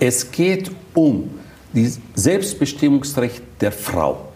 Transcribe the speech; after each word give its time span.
Es 0.00 0.30
geht 0.30 0.70
um 0.94 1.30
das 1.72 1.98
Selbstbestimmungsrecht 2.14 3.42
der 3.60 3.72
Frau. 3.72 4.28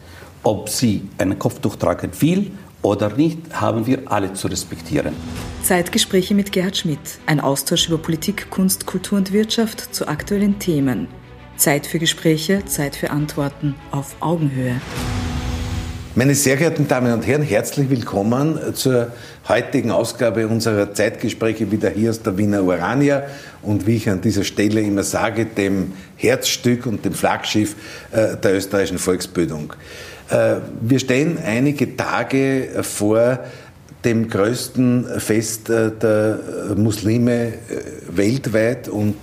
Ob 0.42 0.70
sie 0.70 1.02
ein 1.18 1.38
Kopftuch 1.38 1.76
tragen 1.76 2.10
will 2.20 2.50
oder 2.80 3.14
nicht, 3.14 3.38
haben 3.52 3.86
wir 3.86 4.00
alle 4.06 4.32
zu 4.32 4.48
respektieren. 4.48 5.14
Zeitgespräche 5.62 6.34
mit 6.34 6.50
Gerhard 6.52 6.78
Schmidt. 6.78 6.98
Ein 7.26 7.40
Austausch 7.40 7.88
über 7.88 7.98
Politik, 7.98 8.48
Kunst, 8.48 8.86
Kultur 8.86 9.18
und 9.18 9.32
Wirtschaft 9.32 9.94
zu 9.94 10.08
aktuellen 10.08 10.58
Themen. 10.58 11.08
Zeit 11.56 11.86
für 11.86 11.98
Gespräche, 11.98 12.64
Zeit 12.64 12.96
für 12.96 13.10
Antworten 13.10 13.74
auf 13.90 14.16
Augenhöhe. 14.20 14.80
Meine 16.16 16.34
sehr 16.34 16.56
geehrten 16.56 16.88
Damen 16.88 17.12
und 17.12 17.24
Herren, 17.24 17.42
herzlich 17.42 17.88
willkommen 17.88 18.58
zur 18.74 19.12
heutigen 19.48 19.92
Ausgabe 19.92 20.48
unserer 20.48 20.92
Zeitgespräche 20.92 21.70
wieder 21.70 21.90
hier 21.90 22.10
aus 22.10 22.20
der 22.20 22.36
Wiener 22.36 22.64
Urania 22.64 23.22
und 23.62 23.86
wie 23.86 23.96
ich 23.96 24.08
an 24.08 24.20
dieser 24.20 24.44
Stelle 24.44 24.80
immer 24.80 25.02
sage, 25.02 25.46
dem 25.46 25.92
Herzstück 26.16 26.86
und 26.86 27.04
dem 27.04 27.12
Flaggschiff 27.12 27.74
äh, 28.12 28.36
der 28.36 28.56
österreichischen 28.56 28.98
Volksbildung. 28.98 29.72
Äh, 30.30 30.56
wir 30.80 30.98
stehen 30.98 31.38
einige 31.38 31.96
Tage 31.96 32.68
vor 32.82 33.40
dem 34.04 34.28
größten 34.28 35.06
Fest 35.18 35.68
äh, 35.68 35.90
der 35.90 36.38
Muslime 36.76 37.54
weltweit 38.08 38.88
und 38.88 39.16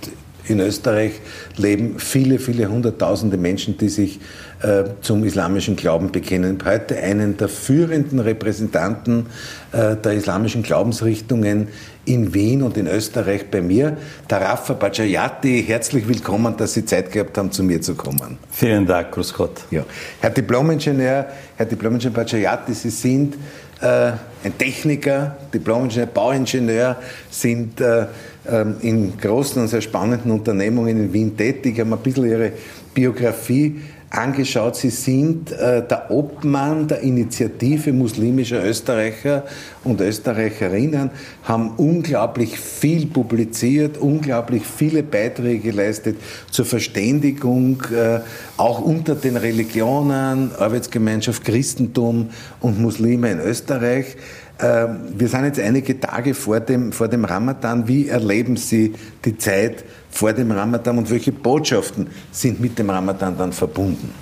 in 0.48 0.60
Österreich 0.60 1.12
leben 1.56 1.98
viele, 1.98 2.38
viele 2.38 2.70
hunderttausende 2.70 3.36
Menschen, 3.36 3.76
die 3.76 3.88
sich 3.88 4.18
äh, 4.62 4.84
zum 5.02 5.24
islamischen 5.24 5.76
Glauben 5.76 6.10
bekennen. 6.10 6.58
Heute 6.64 6.96
einen 6.96 7.36
der 7.36 7.48
führenden 7.48 8.18
Repräsentanten 8.18 9.26
der 9.72 10.12
islamischen 10.12 10.62
Glaubensrichtungen 10.62 11.68
in 12.04 12.32
Wien 12.32 12.62
und 12.62 12.76
in 12.78 12.86
Österreich 12.86 13.50
bei 13.50 13.60
mir, 13.60 13.98
der 14.30 14.40
Rafa 14.40 14.72
Bajayati. 14.72 15.62
Herzlich 15.66 16.08
willkommen, 16.08 16.56
dass 16.56 16.72
Sie 16.72 16.84
Zeit 16.84 17.12
gehabt 17.12 17.36
haben, 17.36 17.52
zu 17.52 17.62
mir 17.62 17.82
zu 17.82 17.94
kommen. 17.94 18.38
Vielen 18.50 18.86
Dank, 18.86 19.12
grüß 19.12 19.34
Gott. 19.34 19.60
Ja. 19.70 19.84
Herr 20.20 20.30
Diplomingenieur, 20.30 21.26
Herr 21.56 21.66
Diplomingenieur 21.66 22.14
Bajayati, 22.14 22.72
Sie 22.72 22.90
sind 22.90 23.34
äh, 23.80 24.12
ein 24.42 24.56
Techniker, 24.56 25.36
Diplomingenieur, 25.52 26.06
Bauingenieur, 26.06 26.96
sind 27.30 27.80
äh, 27.80 28.06
ähm, 28.48 28.76
in 28.80 29.18
großen 29.18 29.60
und 29.60 29.68
sehr 29.68 29.82
spannenden 29.82 30.30
Unternehmungen 30.30 30.96
in 30.96 31.12
Wien 31.12 31.36
tätig. 31.36 31.74
Ich 31.74 31.80
habe 31.80 31.94
ein 31.94 31.98
bisschen 31.98 32.24
Ihre 32.24 32.52
Biografie 32.94 33.80
angeschaut. 34.10 34.76
Sie 34.76 34.90
sind 34.90 35.52
äh, 35.52 35.86
der 35.86 36.10
Obmann 36.10 36.88
der 36.88 37.00
Initiative 37.00 37.92
muslimischer 37.92 38.64
Österreicher 38.64 39.44
und 39.84 40.00
Österreicherinnen, 40.00 41.10
haben 41.44 41.72
unglaublich 41.76 42.58
viel 42.58 43.06
publiziert, 43.06 43.98
unglaublich 43.98 44.62
viele 44.64 45.02
Beiträge 45.02 45.70
geleistet 45.70 46.16
zur 46.50 46.64
Verständigung, 46.64 47.82
äh, 47.94 48.20
auch 48.56 48.80
unter 48.80 49.14
den 49.14 49.36
Religionen, 49.36 50.50
Arbeitsgemeinschaft 50.58 51.44
Christentum 51.44 52.30
und 52.60 52.80
Muslime 52.80 53.30
in 53.30 53.40
Österreich. 53.40 54.16
Ähm, 54.60 55.00
wir 55.16 55.28
sind 55.28 55.44
jetzt 55.44 55.60
einige 55.60 56.00
Tage 56.00 56.34
vor 56.34 56.60
dem, 56.60 56.92
vor 56.92 57.08
dem 57.08 57.24
Ramadan. 57.24 57.86
Wie 57.86 58.08
erleben 58.08 58.56
Sie 58.56 58.94
die 59.24 59.38
Zeit 59.38 59.84
vor 60.10 60.32
dem 60.32 60.50
Ramadan 60.50 60.98
und 60.98 61.10
welche 61.10 61.32
Botschaften 61.32 62.08
sind 62.30 62.60
mit 62.60 62.78
dem 62.78 62.90
Ramadan 62.90 63.36
dann 63.36 63.52
verbunden? 63.52 64.12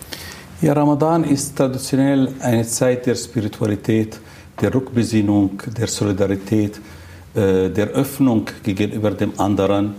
Ja, 0.63 0.73
Ramadan 0.73 1.25
ist 1.25 1.57
traditionell 1.57 2.29
eine 2.41 2.67
Zeit 2.67 3.07
der 3.07 3.15
Spiritualität, 3.15 4.19
der 4.61 4.75
Rückbesinnung, 4.75 5.63
der 5.77 5.87
Solidarität, 5.87 6.81
äh, 7.35 7.69
der 7.69 7.89
Öffnung 7.89 8.47
gegenüber 8.63 9.11
dem 9.11 9.39
anderen 9.39 9.95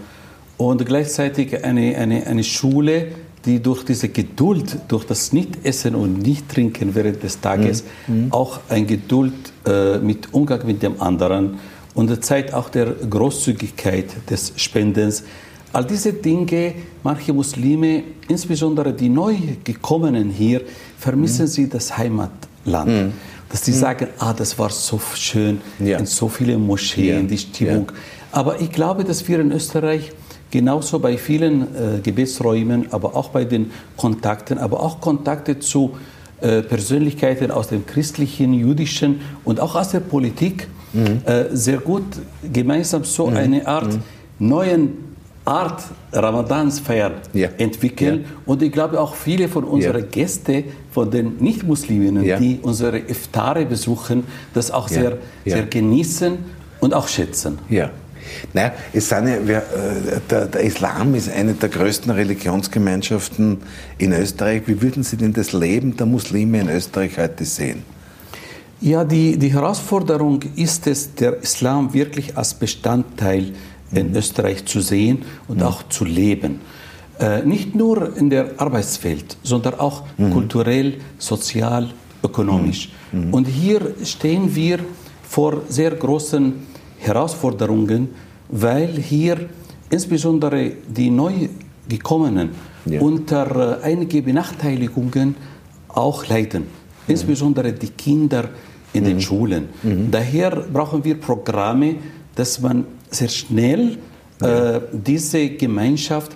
und 0.57 0.83
gleichzeitig 0.85 1.63
eine, 1.63 1.95
eine, 1.95 2.25
eine 2.25 2.43
Schule, 2.43 3.09
die 3.45 3.61
durch 3.61 3.85
diese 3.85 4.09
Geduld, 4.09 4.79
durch 4.87 5.05
das 5.05 5.31
Nicht-Essen 5.31 5.95
und 5.95 6.23
Nicht-Trinken 6.23 6.95
während 6.95 7.21
des 7.21 7.39
Tages 7.39 7.83
mhm. 8.07 8.27
auch 8.31 8.59
ein 8.67 8.87
Geduld 8.87 9.33
äh, 9.65 9.99
mit 9.99 10.33
Umgang 10.33 10.65
mit 10.65 10.81
dem 10.81 10.99
anderen 11.01 11.59
und 11.93 12.09
die 12.09 12.19
Zeit 12.19 12.53
auch 12.53 12.69
der 12.69 12.87
Großzügigkeit 12.87 14.29
des 14.29 14.53
Spendens. 14.55 15.23
All 15.73 15.85
diese 15.85 16.13
Dinge, 16.13 16.73
manche 17.03 17.33
Muslime, 17.33 18.03
insbesondere 18.27 18.93
die 18.93 19.09
neu 19.09 19.35
gekommenen 19.63 20.29
hier, 20.29 20.61
vermissen 20.97 21.43
mhm. 21.43 21.49
sie 21.49 21.69
das 21.69 21.97
Heimatland. 21.97 22.87
Mhm. 22.87 23.13
Dass 23.49 23.63
sie 23.63 23.71
mhm. 23.71 23.75
sagen, 23.75 24.07
ah, 24.19 24.33
das 24.33 24.57
war 24.57 24.69
so 24.69 24.99
schön, 25.15 25.61
ja. 25.79 25.97
in 25.99 26.05
so 26.05 26.27
viele 26.27 26.57
Moscheen, 26.57 27.23
ja. 27.23 27.27
die 27.27 27.37
Stimmung. 27.37 27.91
Ja. 27.91 28.39
Aber 28.39 28.61
ich 28.61 28.71
glaube, 28.71 29.03
dass 29.03 29.27
wir 29.27 29.39
in 29.39 29.51
Österreich 29.51 30.11
Genauso 30.49 30.99
bei 30.99 31.17
vielen 31.17 31.63
äh, 31.63 31.99
Gebetsräumen, 32.01 32.87
aber 32.91 33.15
auch 33.15 33.29
bei 33.29 33.43
den 33.43 33.71
Kontakten, 33.97 34.57
aber 34.57 34.79
auch 34.81 35.01
Kontakte 35.01 35.59
zu 35.59 35.97
äh, 36.39 36.61
Persönlichkeiten 36.61 37.51
aus 37.51 37.67
dem 37.67 37.85
christlichen, 37.85 38.53
jüdischen 38.53 39.19
und 39.43 39.59
auch 39.59 39.75
aus 39.75 39.89
der 39.89 39.99
Politik 39.99 40.69
mhm. 40.93 41.21
äh, 41.25 41.45
sehr 41.51 41.79
gut 41.79 42.05
gemeinsam 42.53 43.03
so 43.03 43.27
mhm. 43.27 43.35
eine 43.35 43.67
Art 43.67 43.91
mhm. 43.93 44.01
neuen 44.39 44.89
Art 45.47 45.83
Ramadans 46.11 46.79
feiern 46.79 47.13
ja. 47.33 47.49
entwickeln. 47.57 48.21
Ja. 48.21 48.29
Und 48.45 48.61
ich 48.61 48.71
glaube 48.71 48.99
auch 48.99 49.15
viele 49.15 49.47
von 49.47 49.63
unseren 49.63 50.01
ja. 50.01 50.07
Gästen, 50.11 50.65
von 50.91 51.09
den 51.09 51.37
Nicht-Musliminnen, 51.39 52.23
die 52.39 52.59
unsere 52.61 52.99
Iftare 52.99 53.65
besuchen, 53.65 54.25
das 54.53 54.71
auch 54.71 54.87
sehr, 54.87 55.17
sehr 55.45 55.63
genießen 55.63 56.37
und 56.79 56.93
auch 56.93 57.07
schätzen. 57.07 57.59
Ja. 57.69 57.91
Naja, 58.53 58.73
es 58.93 59.07
sind 59.07 59.27
ja, 59.27 59.47
wir, 59.47 59.57
äh, 59.57 60.19
der, 60.29 60.45
der, 60.47 60.61
Islam 60.61 61.15
ist 61.15 61.29
eine 61.29 61.53
der 61.53 61.69
größten 61.69 62.11
Religionsgemeinschaften 62.11 63.59
in 63.97 64.11
Österreich. 64.11 64.63
Wie 64.65 64.81
würden 64.81 65.03
Sie 65.03 65.15
denn 65.15 65.31
das 65.31 65.53
Leben 65.53 65.95
der 65.95 66.05
Muslime 66.07 66.59
in 66.59 66.69
Österreich 66.69 67.17
heute 67.17 67.45
sehen? 67.45 67.83
Ja, 68.79 69.03
die, 69.03 69.37
die 69.37 69.53
Herausforderung 69.53 70.41
ist 70.55 70.85
es, 70.87 71.15
der 71.15 71.41
Islam 71.41 71.93
wirklich 71.93 72.37
als 72.37 72.53
Bestandteil 72.53 73.53
in 73.91 74.09
mhm. 74.09 74.15
Österreich 74.15 74.65
zu 74.65 74.81
sehen 74.81 75.23
und 75.47 75.57
mhm. 75.57 75.63
auch 75.63 75.83
zu 75.89 76.05
leben. 76.05 76.61
Äh, 77.19 77.43
nicht 77.43 77.73
nur 77.75 78.15
in 78.15 78.29
der 78.29 78.51
Arbeitswelt, 78.57 79.37
sondern 79.43 79.75
auch 79.79 80.03
mhm. 80.17 80.31
kulturell, 80.31 80.95
sozial, 81.17 81.89
ökonomisch. 82.23 82.89
Und 83.31 83.47
hier 83.47 83.95
stehen 84.03 84.53
wir 84.53 84.79
vor 85.23 85.61
sehr 85.69 85.91
großen 85.91 86.53
Herausforderungen, 86.97 88.09
weil 88.49 88.97
hier 88.97 89.49
insbesondere 89.89 90.71
die 90.87 91.09
Neugekommenen 91.09 92.49
ja. 92.85 92.99
unter 93.01 93.79
äh, 93.81 93.85
einige 93.85 94.21
Benachteiligungen 94.21 95.35
auch 95.89 96.27
leiden, 96.27 96.63
insbesondere 97.07 97.73
die 97.73 97.89
Kinder 97.89 98.49
in 98.93 99.03
mhm. 99.03 99.07
den 99.07 99.21
Schulen. 99.21 99.69
Mhm. 99.83 100.11
Daher 100.11 100.51
brauchen 100.51 101.03
wir 101.03 101.19
Programme, 101.19 101.95
dass 102.35 102.61
man 102.61 102.85
sehr 103.09 103.29
schnell 103.29 103.97
ja. 104.41 104.75
äh, 104.75 104.81
diese 104.91 105.49
Gemeinschaft 105.49 106.31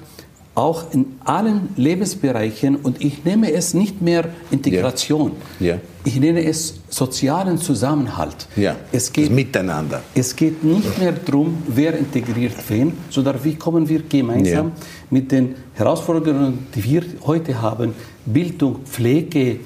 auch 0.53 0.93
in 0.93 1.05
allen 1.23 1.69
Lebensbereichen 1.77 2.75
und 2.75 3.01
ich 3.01 3.23
nenne 3.23 3.51
es 3.53 3.73
nicht 3.73 4.01
mehr 4.01 4.25
Integration. 4.51 5.31
Ja. 5.59 5.67
Ja. 5.67 5.81
Ich 6.03 6.19
nenne 6.19 6.43
es 6.43 6.81
sozialen 6.89 7.57
Zusammenhalt. 7.57 8.47
Ja. 8.57 8.75
Es 8.91 9.13
geht 9.13 9.27
das 9.27 9.33
Miteinander. 9.33 10.01
Es 10.13 10.35
geht 10.35 10.61
nicht 10.63 10.99
mehr 10.99 11.13
darum, 11.13 11.63
wer 11.67 11.97
integriert 11.97 12.55
wen, 12.67 12.93
sondern 13.09 13.41
wie 13.43 13.55
kommen 13.55 13.87
wir 13.87 14.01
gemeinsam 14.09 14.73
mit 15.09 15.31
den 15.31 15.55
Herausforderungen, 15.73 16.67
die 16.75 16.83
wir 16.83 17.03
heute 17.25 17.61
haben, 17.61 17.93
Bildung, 18.25 18.79
Pflege, 18.83 19.59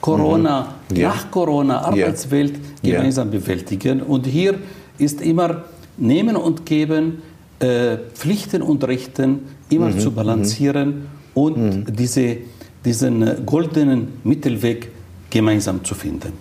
Corona, 0.00 0.76
mhm. 0.90 1.02
nach 1.02 1.30
Corona, 1.30 1.82
Arbeitswelt 1.82 2.54
gemeinsam 2.82 3.30
bewältigen. 3.30 4.00
Und 4.00 4.26
hier 4.26 4.54
ist 4.96 5.20
immer 5.20 5.64
Nehmen 6.00 6.36
und 6.36 6.66
Geben, 6.66 7.22
äh, 7.60 7.98
Pflichten 8.14 8.62
und 8.62 8.84
Rechten 8.84 9.40
immer 9.68 9.90
mhm. 9.90 9.98
zu 9.98 10.12
balancieren 10.12 10.88
mhm. 10.88 11.06
und 11.34 11.56
mhm. 11.58 11.96
diese, 11.96 12.38
diesen 12.84 13.22
äh, 13.22 13.36
goldenen 13.44 14.08
Mittelweg 14.24 14.90
gemeinsam 15.28 15.84
zu 15.84 15.94
finden. 15.94 16.32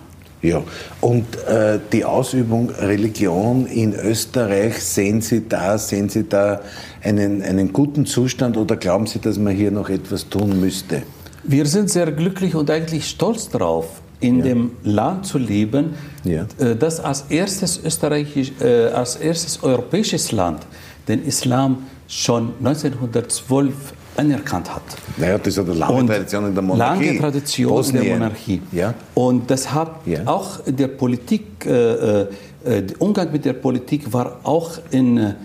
Ja, 0.41 0.63
und 1.01 1.25
äh, 1.47 1.79
die 1.91 2.05
Ausübung 2.05 2.69
Religion 2.69 3.65
in 3.65 3.93
Österreich, 3.93 4.81
sehen 4.81 5.19
Sie 5.19 5.49
da, 5.49 5.77
sehen 5.77 6.07
Sie 6.07 6.29
da 6.29 6.61
einen, 7.03 7.41
einen 7.41 7.73
guten 7.73 8.05
Zustand 8.05 8.55
oder 8.55 8.77
glauben 8.77 9.05
Sie, 9.05 9.19
dass 9.19 9.37
man 9.37 9.53
hier 9.53 9.71
noch 9.71 9.89
etwas 9.89 10.29
tun 10.29 10.61
müsste? 10.61 11.03
Wir 11.43 11.65
sind 11.65 11.89
sehr 11.89 12.09
glücklich 12.13 12.55
und 12.55 12.71
eigentlich 12.71 13.09
stolz 13.09 13.49
darauf, 13.49 13.98
in 14.19 14.39
ja. 14.39 14.45
dem 14.45 14.71
Land 14.83 15.25
zu 15.25 15.37
leben, 15.37 15.93
ja. 16.23 16.45
Äh, 16.59 16.75
das 16.75 16.99
als 16.99 17.25
erstes, 17.29 17.79
österreichisch, 17.83 18.51
äh, 18.59 18.87
als 18.87 19.15
erstes 19.15 19.63
europäisches 19.63 20.31
Land 20.31 20.61
den 21.07 21.23
Islam 21.23 21.83
schon 22.07 22.53
1912 22.59 23.73
anerkannt 24.17 24.73
hat. 24.73 24.83
Naja, 25.17 25.37
das 25.37 25.47
ist 25.47 25.59
eine 25.59 25.73
lange 25.73 26.05
Tradition 26.05 26.47
in 26.47 26.53
der 26.53 26.63
Monarchie. 26.63 27.05
Lange 27.05 27.19
Tradition 27.19 27.69
Bosnien. 27.69 28.03
in 28.03 28.09
der 28.09 28.17
Monarchie. 28.19 28.61
Ja. 28.71 28.93
Und 29.13 29.49
deshalb 29.49 30.05
ja. 30.05 30.21
auch 30.25 30.59
der 30.65 30.87
Politik, 30.87 31.65
äh, 31.65 32.21
äh, 32.21 32.27
der 32.63 33.01
Umgang 33.01 33.31
mit 33.31 33.45
der 33.45 33.53
Politik 33.53 34.11
war 34.11 34.39
auch 34.43 34.79
in, 34.91 35.35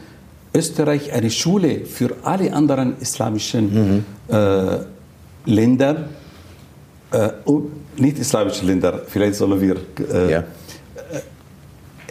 Österreich 0.54 1.12
eine 1.12 1.30
Schule 1.30 1.84
für 1.84 2.14
alle 2.22 2.52
anderen 2.52 2.96
islamischen 3.00 4.04
mhm. 4.28 4.34
äh, 4.34 4.78
Länder, 5.46 6.08
äh, 7.14 7.32
nicht 7.96 8.18
islamische 8.18 8.64
Länder, 8.64 9.02
vielleicht 9.06 9.36
sollen 9.36 9.60
wir. 9.60 9.76
Äh, 9.76 10.32
ja. 10.32 10.38
Äh, 10.40 10.44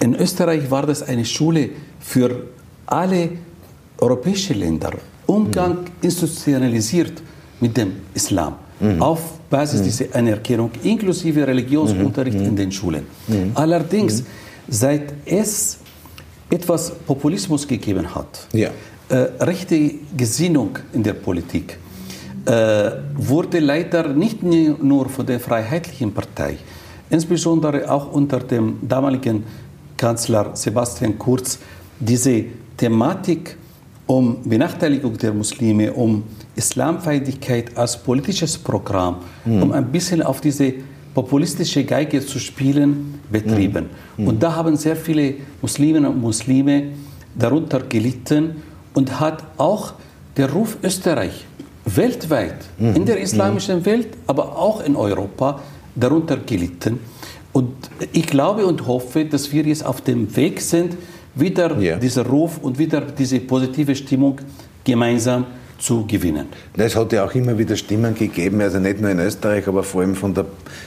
in 0.03 0.15
Österreich 0.15 0.69
war 0.69 0.85
das 0.85 1.03
eine 1.03 1.25
Schule 1.25 1.69
für 1.99 2.47
alle 2.85 3.29
europäischen 3.97 4.59
Länder. 4.59 4.91
Umgang 5.25 5.81
mhm. 5.81 5.85
institutionalisiert 6.01 7.21
mit 7.59 7.75
dem 7.77 7.93
Islam. 8.13 8.55
Mhm. 8.79 9.01
Auf 9.01 9.21
Basis 9.49 9.79
mhm. 9.79 9.85
dieser 9.85 10.15
Anerkennung, 10.15 10.71
inklusive 10.83 11.47
Religionsunterricht 11.47 12.39
mhm. 12.39 12.45
in 12.45 12.55
den 12.55 12.71
Schulen. 12.71 13.05
Mhm. 13.27 13.51
Allerdings, 13.53 14.21
mhm. 14.21 14.25
seit 14.67 15.13
es 15.25 15.77
etwas 16.49 16.91
Populismus 16.91 17.67
gegeben 17.67 18.13
hat, 18.13 18.47
ja. 18.51 18.69
äh, 19.09 19.15
rechte 19.39 19.95
Gesinnung 20.15 20.77
in 20.93 21.03
der 21.03 21.13
Politik, 21.13 21.77
wurde 22.45 23.59
leider 23.59 24.09
nicht 24.09 24.43
nur 24.43 25.07
von 25.09 25.25
der 25.25 25.39
Freiheitlichen 25.39 26.13
Partei, 26.13 26.57
insbesondere 27.09 27.89
auch 27.89 28.11
unter 28.11 28.39
dem 28.39 28.79
damaligen 28.81 29.43
Kanzler 29.95 30.51
Sebastian 30.53 31.17
Kurz, 31.17 31.59
diese 31.99 32.43
Thematik 32.75 33.57
um 34.05 34.37
Benachteiligung 34.43 35.17
der 35.17 35.33
Muslime, 35.33 35.93
um 35.93 36.23
Islamfeindlichkeit 36.55 37.77
als 37.77 37.97
politisches 37.97 38.57
Programm, 38.57 39.17
mhm. 39.45 39.63
um 39.63 39.71
ein 39.71 39.91
bisschen 39.91 40.21
auf 40.21 40.41
diese 40.41 40.73
populistische 41.13 41.83
Geige 41.83 42.25
zu 42.25 42.39
spielen, 42.39 43.19
betrieben. 43.31 43.89
Mhm. 44.17 44.27
Und 44.27 44.43
da 44.43 44.55
haben 44.55 44.75
sehr 44.75 44.95
viele 44.95 45.35
Musliminnen 45.61 46.11
und 46.11 46.21
Muslime 46.21 46.91
darunter 47.35 47.79
gelitten 47.81 48.57
und 48.93 49.19
hat 49.19 49.43
auch 49.57 49.93
der 50.35 50.51
Ruf 50.51 50.77
Österreich 50.83 51.45
weltweit, 51.85 52.55
mhm. 52.77 52.95
in 52.95 53.05
der 53.05 53.19
islamischen 53.19 53.79
mhm. 53.79 53.85
Welt, 53.85 54.07
aber 54.27 54.57
auch 54.57 54.83
in 54.83 54.95
Europa 54.95 55.59
darunter 55.95 56.37
gelitten. 56.37 56.99
Und 57.51 57.73
ich 58.11 58.25
glaube 58.25 58.65
und 58.65 58.87
hoffe, 58.87 59.25
dass 59.25 59.51
wir 59.51 59.63
jetzt 59.63 59.85
auf 59.85 60.01
dem 60.01 60.35
Weg 60.35 60.61
sind, 60.61 60.97
wieder 61.35 61.77
ja. 61.79 61.97
dieser 61.97 62.25
Ruf 62.25 62.59
und 62.61 62.77
wieder 62.77 63.01
diese 63.01 63.39
positive 63.39 63.95
Stimmung 63.95 64.39
gemeinsam 64.83 65.43
zu 65.43 65.62
gewinnen. 66.07 66.47
Es 66.77 66.95
hat 66.95 67.11
ja 67.11 67.25
auch 67.25 67.35
immer 67.35 67.57
wieder 67.57 67.75
Stimmen 67.75 68.15
gegeben, 68.15 68.61
also 68.61 68.79
nicht 68.79 69.01
nur 69.01 69.11
in 69.11 69.19
Österreich, 69.19 69.67
aber 69.67 69.83
vor 69.83 70.01
allem 70.01 70.15
von 70.15 70.33
der 70.33 70.45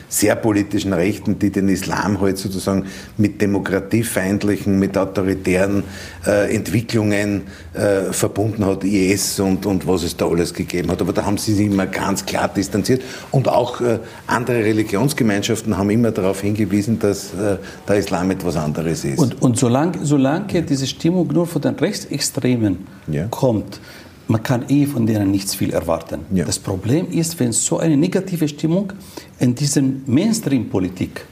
sehr 0.08 0.36
politischen 0.36 0.92
Rechten, 0.92 1.38
die 1.38 1.50
den 1.50 1.68
Islam 1.68 2.20
halt 2.20 2.38
sozusagen 2.38 2.86
mit 3.16 3.40
demokratiefeindlichen, 3.40 4.78
mit 4.78 4.96
autoritären 4.96 5.84
äh, 6.26 6.54
Entwicklungen 6.54 7.42
äh, 7.74 8.12
verbunden 8.12 8.64
hat, 8.64 8.84
IS 8.84 9.40
und, 9.40 9.66
und 9.66 9.86
was 9.86 10.02
es 10.02 10.16
da 10.16 10.26
alles 10.26 10.54
gegeben 10.54 10.90
hat. 10.90 11.00
Aber 11.00 11.12
da 11.12 11.26
haben 11.26 11.38
sie 11.38 11.54
sich 11.54 11.66
immer 11.66 11.86
ganz 11.86 12.24
klar 12.24 12.48
distanziert. 12.48 13.02
Und 13.30 13.48
auch 13.48 13.80
äh, 13.80 13.98
andere 14.26 14.64
Religionsgemeinschaften 14.64 15.76
haben 15.76 15.90
immer 15.90 16.10
darauf 16.10 16.40
hingewiesen, 16.40 16.98
dass 16.98 17.34
äh, 17.34 17.58
der 17.88 17.96
Islam 17.96 18.30
etwas 18.30 18.56
anderes 18.56 19.04
ist. 19.04 19.18
Und, 19.18 19.42
und 19.42 19.58
solange, 19.58 20.04
solange 20.04 20.62
diese 20.62 20.86
Stimmung 20.86 21.28
nur 21.32 21.46
von 21.46 21.60
den 21.60 21.74
Rechtsextremen 21.74 22.86
ja. 23.08 23.26
kommt, 23.28 23.80
man 24.28 24.42
kann 24.42 24.64
eh 24.68 24.86
von 24.86 25.06
denen 25.06 25.30
nichts 25.30 25.54
viel 25.54 25.70
erwarten. 25.70 26.20
Ja. 26.32 26.44
Das 26.44 26.58
Problem 26.58 27.10
ist, 27.10 27.38
wenn 27.38 27.52
so 27.52 27.78
eine 27.78 27.96
negative 27.96 28.48
Stimmung 28.48 28.92
in 29.38 29.54
diesen 29.54 30.02
Mainstream-Politik 30.06 31.24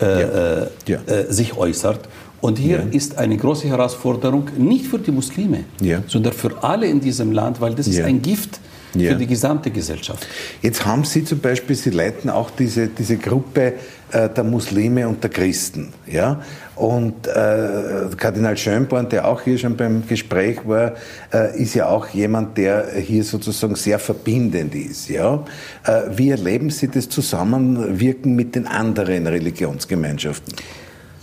äh, 0.00 0.04
ja. 0.04 0.62
Äh, 0.62 0.68
ja. 0.86 0.98
äh, 1.06 1.32
sich 1.32 1.56
äußert. 1.56 2.08
Und 2.40 2.58
hier 2.58 2.88
ist 2.90 3.18
eine 3.18 3.36
große 3.36 3.68
Herausforderung, 3.68 4.48
nicht 4.58 4.86
für 4.86 4.98
die 4.98 5.12
Muslime, 5.12 5.62
sondern 6.08 6.32
für 6.32 6.60
alle 6.64 6.88
in 6.88 7.00
diesem 7.00 7.30
Land, 7.30 7.60
weil 7.60 7.72
das 7.76 7.86
ist 7.86 8.00
ein 8.00 8.20
Gift 8.20 8.58
für 8.92 9.16
die 9.16 9.26
gesamte 9.26 9.70
Gesellschaft. 9.70 10.26
Jetzt 10.60 10.84
haben 10.84 11.04
Sie 11.04 11.24
zum 11.24 11.40
Beispiel, 11.40 11.76
Sie 11.76 11.90
leiten 11.90 12.30
auch 12.30 12.50
diese, 12.50 12.88
diese 12.88 13.16
Gruppe 13.16 13.74
äh, 14.12 14.28
der 14.28 14.44
Muslime 14.44 15.08
und 15.08 15.22
der 15.22 15.30
Christen. 15.30 15.92
Ja? 16.06 16.42
Und 16.76 17.26
äh, 17.26 18.08
Kardinal 18.16 18.56
Schönborn, 18.56 19.08
der 19.08 19.26
auch 19.26 19.40
hier 19.40 19.56
schon 19.56 19.76
beim 19.76 20.06
Gespräch 20.06 20.58
war, 20.66 20.94
äh, 21.32 21.58
ist 21.60 21.74
ja 21.74 21.88
auch 21.88 22.08
jemand, 22.08 22.58
der 22.58 22.92
hier 22.92 23.24
sozusagen 23.24 23.74
sehr 23.74 23.98
verbindend 23.98 24.74
ist. 24.74 25.08
Ja? 25.08 25.44
Äh, 25.84 26.02
wie 26.14 26.30
erleben 26.30 26.70
Sie 26.70 26.88
das 26.88 27.08
Zusammenwirken 27.08 28.34
mit 28.34 28.54
den 28.54 28.66
anderen 28.66 29.26
Religionsgemeinschaften? 29.26 30.54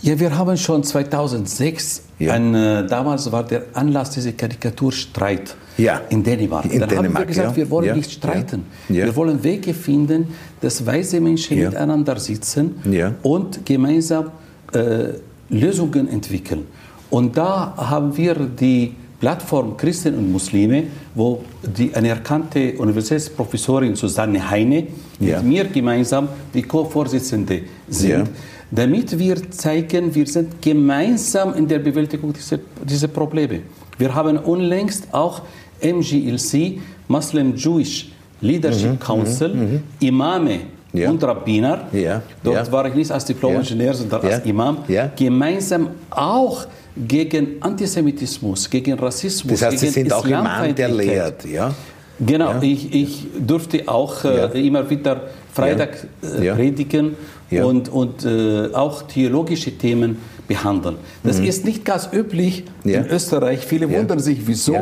Ja, 0.02 0.18
wir 0.18 0.36
haben 0.36 0.56
schon 0.56 0.82
2006, 0.82 2.02
ja. 2.18 2.32
ein, 2.32 2.54
äh, 2.54 2.86
damals 2.86 3.30
war 3.32 3.44
der 3.44 3.64
Anlass 3.74 4.10
dieser 4.10 4.32
Karikaturstreit 4.32 5.54
ja. 5.82 6.00
in 6.08 6.22
Dänemark. 6.22 6.64
In 6.66 6.80
Dann 6.80 6.88
Dänemark, 6.88 7.14
haben 7.14 7.18
wir 7.18 7.26
gesagt, 7.26 7.50
ja. 7.50 7.56
wir 7.56 7.70
wollen 7.70 7.96
nicht 7.96 8.12
streiten. 8.12 8.64
Wir 8.88 9.14
wollen 9.16 9.42
Wege 9.42 9.74
finden, 9.74 10.28
dass 10.60 10.84
weise 10.84 11.20
Menschen 11.20 11.58
miteinander 11.58 12.18
sitzen 12.18 12.76
und 13.22 13.64
gemeinsam 13.64 14.30
äh, 14.72 15.14
Lösungen 15.48 16.08
entwickeln. 16.08 16.66
Und 17.10 17.36
da 17.36 17.74
haben 17.76 18.16
wir 18.16 18.34
die 18.34 18.94
Plattform 19.18 19.76
Christen 19.76 20.14
und 20.14 20.32
Muslime, 20.32 20.84
wo 21.14 21.44
die 21.62 21.94
anerkannte 21.94 22.74
Universitätsprofessorin 22.78 23.94
Susanne 23.94 24.48
Heine 24.48 24.86
mit 25.18 25.42
mir 25.42 25.64
gemeinsam 25.64 26.28
die 26.54 26.62
Co-Vorsitzende 26.62 27.62
sind 27.88 28.28
damit 28.70 29.18
wir 29.18 29.50
zeigen, 29.50 30.14
wir 30.14 30.26
sind 30.26 30.62
gemeinsam 30.62 31.54
in 31.54 31.66
der 31.66 31.80
Bewältigung 31.80 32.32
dieser, 32.32 32.58
dieser 32.82 33.08
Probleme. 33.08 33.60
Wir 33.98 34.14
haben 34.14 34.38
unlängst 34.38 35.12
auch 35.12 35.42
MGLC, 35.82 36.80
Muslim 37.08 37.54
Jewish 37.56 38.10
Leadership 38.40 38.92
mhm, 38.92 38.98
Council, 38.98 39.54
mhm, 39.54 39.60
mhm. 39.60 39.82
Imame 40.00 40.60
ja. 40.92 41.10
und 41.10 41.22
Rabbiner, 41.22 41.88
ja. 41.92 42.22
dort 42.42 42.66
ja. 42.66 42.72
war 42.72 42.86
ich 42.86 42.94
nicht 42.94 43.10
als 43.10 43.24
Diplom-Ingenieur, 43.24 43.94
sondern 43.94 44.22
als 44.22 44.44
Imam, 44.44 44.78
gemeinsam 45.16 45.88
auch 46.10 46.66
gegen 46.96 47.60
Antisemitismus, 47.60 48.68
gegen 48.68 48.98
Rassismus, 48.98 49.60
das 49.60 49.72
heißt, 49.72 49.80
gegen 49.80 49.92
Sie 49.92 50.00
sind 50.00 50.12
auch 50.12 50.24
Imam, 50.24 50.74
der 50.74 50.88
lehrt, 50.88 51.44
ja? 51.44 51.72
Genau, 52.18 52.60
ich, 52.60 52.92
ich 52.94 53.26
durfte 53.46 53.88
auch 53.88 54.24
äh, 54.24 54.66
immer 54.66 54.88
wieder 54.90 55.22
Freitag 55.52 56.06
äh, 56.22 56.52
predigen 56.52 57.16
und, 57.50 57.88
und 57.88 58.24
äh, 58.26 58.68
auch 58.74 59.02
theologische 59.02 59.72
Themen 59.72 60.18
behandeln. 60.50 60.96
Das 61.22 61.38
mhm. 61.38 61.46
ist 61.46 61.64
nicht 61.64 61.84
ganz 61.84 62.08
üblich 62.12 62.64
ja. 62.82 63.00
in 63.00 63.06
Österreich. 63.06 63.60
Viele 63.60 63.86
ja. 63.86 63.96
wundern 63.96 64.18
sich, 64.18 64.40
wieso 64.44 64.74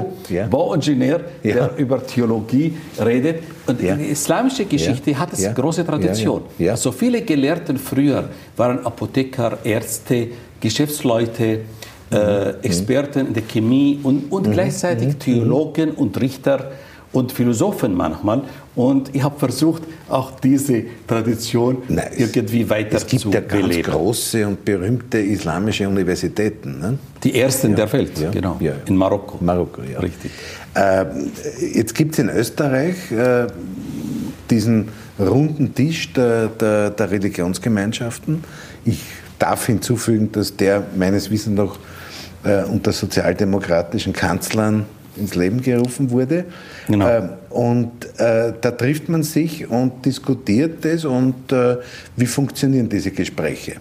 Bauingenieur, 0.51 1.21
der 1.45 1.77
über 1.77 2.05
Theologie 2.07 2.75
redet. 2.99 3.43
Und 3.67 3.79
in 3.81 3.99
der 3.99 4.09
islamischen 4.09 4.67
Geschichte 4.67 5.19
hat 5.19 5.35
es 5.35 5.55
große 5.55 5.85
Tradition. 5.85 6.43
So 6.59 6.71
also 6.71 6.91
viele 6.91 7.21
Gelehrten 7.21 7.77
früher 7.77 8.31
waren 8.57 8.79
Apotheker, 8.87 9.59
Ärzte, 9.63 10.29
Geschäftsleute, 10.59 11.45
äh, 11.45 12.17
mhm. 12.17 12.55
Experten 12.63 13.27
in 13.27 13.35
der 13.35 13.43
Chemie 13.43 14.01
und, 14.03 14.33
und 14.33 14.47
mhm. 14.47 14.53
gleichzeitig 14.53 15.09
mhm. 15.09 15.19
Theologen 15.19 15.91
und 15.91 16.19
Richter 16.19 16.73
und 17.13 17.33
Philosophen 17.33 17.95
manchmal. 17.95 18.43
Und 18.75 19.15
ich 19.15 19.23
habe 19.23 19.39
versucht, 19.39 19.83
auch 20.09 20.39
diese 20.41 20.85
Tradition 21.07 21.79
Nein, 21.89 22.07
irgendwie 22.17 22.69
weiter 22.69 22.99
zu 22.99 23.07
beleben. 23.07 23.17
Es 23.17 23.23
gibt 23.23 23.35
ja 23.35 23.41
ganz 23.41 23.83
große 23.83 24.47
und 24.47 24.65
berühmte 24.65 25.19
islamische 25.19 25.89
Universitäten. 25.89 26.79
Ne? 26.79 26.99
Die 27.25 27.39
ersten 27.39 27.71
ja, 27.71 27.77
der 27.77 27.93
Welt, 27.93 28.19
ja, 28.19 28.31
genau. 28.31 28.57
Ja, 28.61 28.75
in 28.87 28.97
Marokko. 28.97 29.39
Marokko, 29.41 29.83
ja. 29.83 29.99
Richtig. 29.99 30.31
Äh, 30.75 31.07
jetzt 31.75 31.95
gibt 31.95 32.13
es 32.13 32.19
in 32.21 32.29
Österreich 32.29 33.11
äh, 33.11 33.47
diesen 34.51 34.89
runden 35.19 35.75
Tisch 35.75 36.13
der, 36.13 36.49
der, 36.49 36.91
der, 36.91 37.11
Religionsgemeinschaften. 37.11 38.45
Ich 38.85 39.01
darf 39.39 39.67
hinzufügen, 39.67 40.31
dass 40.31 40.57
der 40.57 40.85
meines 40.97 41.31
Wissens 41.31 41.57
noch 41.57 41.79
äh, 42.45 42.63
unter 42.63 42.93
sozialdemokratischen 42.93 44.13
Kanzlern 44.13 44.87
ins 45.19 45.35
Leben 45.35 45.61
gerufen 45.61 46.11
wurde. 46.11 46.45
Genau. 46.87 47.09
Ähm, 47.09 47.29
und 47.51 47.91
äh, 48.19 48.53
da 48.61 48.71
trifft 48.71 49.09
man 49.09 49.23
sich 49.23 49.69
und 49.69 50.05
diskutiert 50.05 50.85
es 50.85 51.05
und 51.05 51.53
äh, 51.53 51.77
wie 52.17 52.27
funktionieren 52.27 52.89
diese 52.89 53.11
Gespräche? 53.11 53.77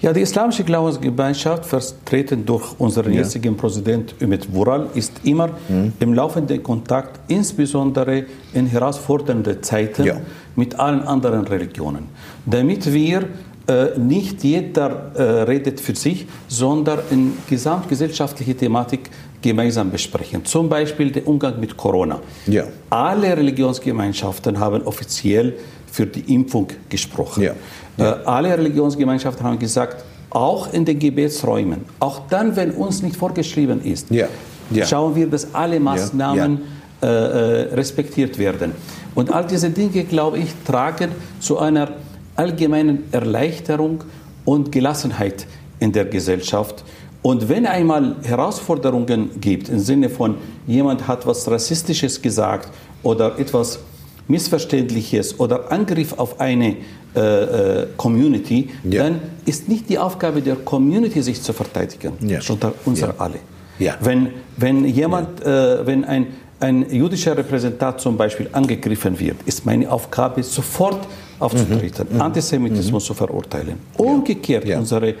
Ja, 0.00 0.12
die 0.12 0.20
islamische 0.20 0.62
Glaubensgemeinschaft, 0.62 1.66
vertreten 1.66 2.46
durch 2.46 2.78
unseren 2.78 3.12
ja. 3.12 3.20
jetzigen 3.20 3.56
Präsident 3.56 4.14
Ümit 4.20 4.52
Vural, 4.52 4.88
ist 4.94 5.12
immer 5.24 5.48
mhm. 5.68 5.92
im 5.98 6.14
laufenden 6.14 6.62
Kontakt, 6.62 7.18
insbesondere 7.28 8.24
in 8.54 8.66
herausfordernden 8.66 9.60
Zeiten 9.62 10.04
ja. 10.04 10.20
mit 10.54 10.78
allen 10.78 11.02
anderen 11.02 11.46
Religionen, 11.46 12.04
damit 12.46 12.92
wir 12.92 13.24
äh, 13.68 13.98
nicht 13.98 14.44
jeder 14.44 15.12
äh, 15.14 15.22
redet 15.42 15.80
für 15.80 15.94
sich, 15.94 16.26
sondern 16.46 17.00
in 17.10 17.32
gesamtgesellschaftliche 17.50 18.56
Thematik 18.56 19.10
gemeinsam 19.40 19.90
besprechen. 19.90 20.44
Zum 20.44 20.68
Beispiel 20.68 21.10
der 21.10 21.26
Umgang 21.26 21.60
mit 21.60 21.76
Corona. 21.76 22.20
Ja. 22.46 22.64
Alle 22.90 23.36
Religionsgemeinschaften 23.36 24.58
haben 24.58 24.82
offiziell 24.82 25.54
für 25.90 26.06
die 26.06 26.34
Impfung 26.34 26.68
gesprochen. 26.88 27.42
Ja. 27.42 27.54
Ja. 27.96 28.12
Äh, 28.12 28.24
alle 28.24 28.56
Religionsgemeinschaften 28.56 29.44
haben 29.44 29.58
gesagt, 29.58 30.04
auch 30.30 30.72
in 30.72 30.84
den 30.84 30.98
Gebetsräumen, 30.98 31.84
auch 32.00 32.22
dann, 32.28 32.54
wenn 32.54 32.72
uns 32.72 33.02
nicht 33.02 33.16
vorgeschrieben 33.16 33.82
ist, 33.82 34.10
ja. 34.10 34.28
schauen 34.84 35.14
wir, 35.14 35.26
dass 35.26 35.54
alle 35.54 35.80
Maßnahmen 35.80 36.60
äh, 37.00 37.06
äh, 37.06 37.74
respektiert 37.74 38.38
werden. 38.38 38.72
Und 39.14 39.32
all 39.32 39.46
diese 39.46 39.70
Dinge, 39.70 40.04
glaube 40.04 40.38
ich, 40.38 40.50
tragen 40.66 41.12
zu 41.40 41.58
einer 41.58 41.92
allgemeinen 42.36 43.04
Erleichterung 43.10 44.04
und 44.44 44.70
Gelassenheit 44.70 45.46
in 45.80 45.92
der 45.92 46.04
Gesellschaft. 46.04 46.84
Und 47.22 47.48
wenn 47.48 47.66
einmal 47.66 48.16
Herausforderungen 48.22 49.40
gibt, 49.40 49.68
im 49.68 49.80
Sinne 49.80 50.08
von 50.08 50.36
jemand 50.66 51.06
hat 51.08 51.26
was 51.26 51.50
Rassistisches 51.50 52.22
gesagt 52.22 52.70
oder 53.02 53.38
etwas 53.38 53.80
Missverständliches 54.28 55.38
oder 55.40 55.70
Angriff 55.72 56.12
auf 56.16 56.38
eine 56.38 56.76
äh, 57.16 57.20
äh, 57.20 57.86
Community, 57.96 58.68
ja. 58.84 59.04
dann 59.04 59.20
ist 59.46 59.68
nicht 59.68 59.88
die 59.88 59.98
Aufgabe 59.98 60.42
der 60.42 60.56
Community, 60.56 61.22
sich 61.22 61.42
zu 61.42 61.52
verteidigen, 61.52 62.12
ja. 62.20 62.40
sondern 62.40 62.72
unser 62.84 63.08
ja. 63.08 63.14
alle. 63.18 63.38
Wenn, 64.00 64.28
wenn 64.56 64.84
jemand, 64.84 65.40
äh, 65.40 65.86
wenn 65.86 66.04
ein, 66.04 66.26
ein 66.60 66.90
jüdischer 66.90 67.36
Repräsentant 67.36 68.00
zum 68.00 68.16
Beispiel 68.16 68.48
angegriffen 68.52 69.18
wird, 69.18 69.36
ist 69.46 69.64
meine 69.64 69.90
Aufgabe, 69.90 70.42
sofort 70.42 71.06
aufzutreten, 71.38 72.06
mhm. 72.10 72.16
mhm. 72.16 72.22
Antisemitismus 72.22 73.04
mhm. 73.04 73.06
zu 73.06 73.14
verurteilen. 73.14 73.80
Umgekehrt, 73.96 74.68
unsere 74.76 75.14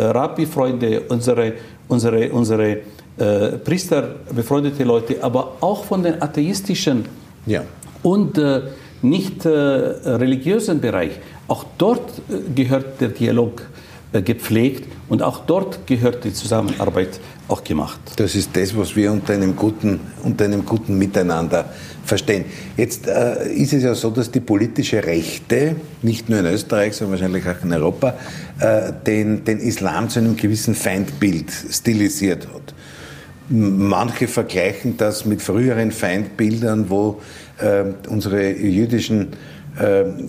Rabbi-Freunde, 0.00 1.02
unsere, 1.08 1.54
unsere, 1.88 2.30
unsere 2.30 2.78
äh, 3.18 3.52
Priester, 3.64 4.16
befreundete 4.34 4.84
Leute, 4.84 5.22
aber 5.22 5.56
auch 5.60 5.84
von 5.84 6.02
den 6.02 6.20
atheistischen 6.20 7.04
ja. 7.46 7.62
und 8.02 8.38
äh, 8.38 8.62
nicht 9.02 9.44
äh, 9.44 9.48
religiösen 9.48 10.80
Bereich, 10.80 11.12
auch 11.48 11.64
dort 11.78 12.18
äh, 12.28 12.50
gehört 12.54 13.00
der 13.00 13.08
Dialog 13.08 13.62
äh, 14.12 14.22
gepflegt 14.22 14.88
und 15.08 15.22
auch 15.22 15.46
dort 15.46 15.86
gehört 15.86 16.24
die 16.24 16.32
Zusammenarbeit 16.32 17.20
auch 17.48 17.62
gemacht. 17.62 17.98
Das 18.16 18.34
ist 18.34 18.56
das, 18.56 18.76
was 18.76 18.96
wir 18.96 19.12
unter 19.12 19.34
einem 19.34 19.54
guten, 19.54 20.00
unter 20.22 20.44
einem 20.44 20.64
guten 20.64 20.98
Miteinander 20.98 21.66
verstehen. 22.06 22.44
Jetzt 22.76 23.06
äh, 23.06 23.52
ist 23.52 23.72
es 23.72 23.82
ja 23.82 23.94
so, 23.94 24.10
dass 24.10 24.30
die 24.30 24.40
politische 24.40 25.04
Rechte, 25.04 25.76
nicht 26.02 26.28
nur 26.28 26.38
in 26.38 26.46
Österreich, 26.46 26.94
sondern 26.94 27.20
wahrscheinlich 27.20 27.46
auch 27.46 27.62
in 27.64 27.72
Europa, 27.72 28.14
äh, 28.60 28.92
den, 29.06 29.44
den 29.44 29.58
Islam 29.58 30.08
zu 30.08 30.20
einem 30.20 30.36
gewissen 30.36 30.74
Feindbild 30.74 31.50
stilisiert 31.70 32.46
hat. 32.46 32.74
Manche 33.48 34.26
vergleichen 34.26 34.96
das 34.96 35.24
mit 35.24 35.42
früheren 35.42 35.92
Feindbildern, 35.92 36.90
wo 36.90 37.20
äh, 37.58 37.84
unsere 38.08 38.50
jüdischen 38.50 39.28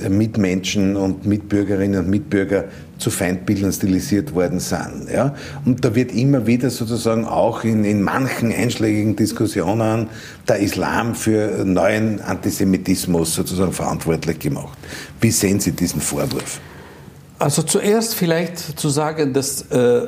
Mitmenschen 0.10 0.96
und 0.96 1.26
Mitbürgerinnen 1.26 2.02
und 2.02 2.10
Mitbürger 2.10 2.66
zu 2.98 3.12
Feindbildern 3.12 3.72
stilisiert 3.72 4.34
worden 4.34 4.60
sind. 4.60 5.10
Ja? 5.14 5.36
Und 5.66 5.86
da 5.86 5.96
wird 5.96 6.12
immer 6.12 6.48
wieder 6.48 6.70
sozusagen 6.70 7.26
auch 7.26 7.64
in, 7.64 7.84
in 7.86 8.02
manchen 8.02 8.52
einschlägigen 8.52 9.16
Diskussionen 9.16 10.08
der 10.48 10.58
Islam 10.58 11.16
für 11.16 11.64
neuen 11.64 12.22
Antisemitismus 12.22 13.36
sozusagen 13.36 13.72
verantwortlich 13.72 14.40
gemacht. 14.40 14.78
Wie 15.22 15.32
sehen 15.32 15.60
Sie 15.60 15.72
diesen 15.72 16.02
Vorwurf? 16.02 16.60
Also 17.40 17.62
zuerst 17.62 18.16
vielleicht 18.16 18.80
zu 18.80 18.90
sagen, 18.90 19.32
dass 19.32 19.62
äh, 19.70 20.08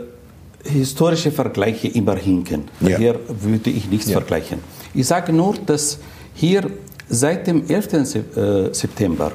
historische 0.64 1.32
Vergleiche 1.32 1.88
immer 1.88 2.16
hinken. 2.16 2.66
Ja. 2.82 2.98
Hier 2.98 3.20
würde 3.28 3.70
ich 3.70 3.90
nichts 3.90 4.08
ja. 4.08 4.18
vergleichen. 4.18 4.60
Ich 4.94 5.08
sage 5.08 5.32
nur, 5.32 5.56
dass 5.66 6.00
hier 6.34 6.72
seit 7.10 7.48
dem 7.48 7.68
11. 7.68 7.94
Äh, 7.94 8.74
September 8.74 9.32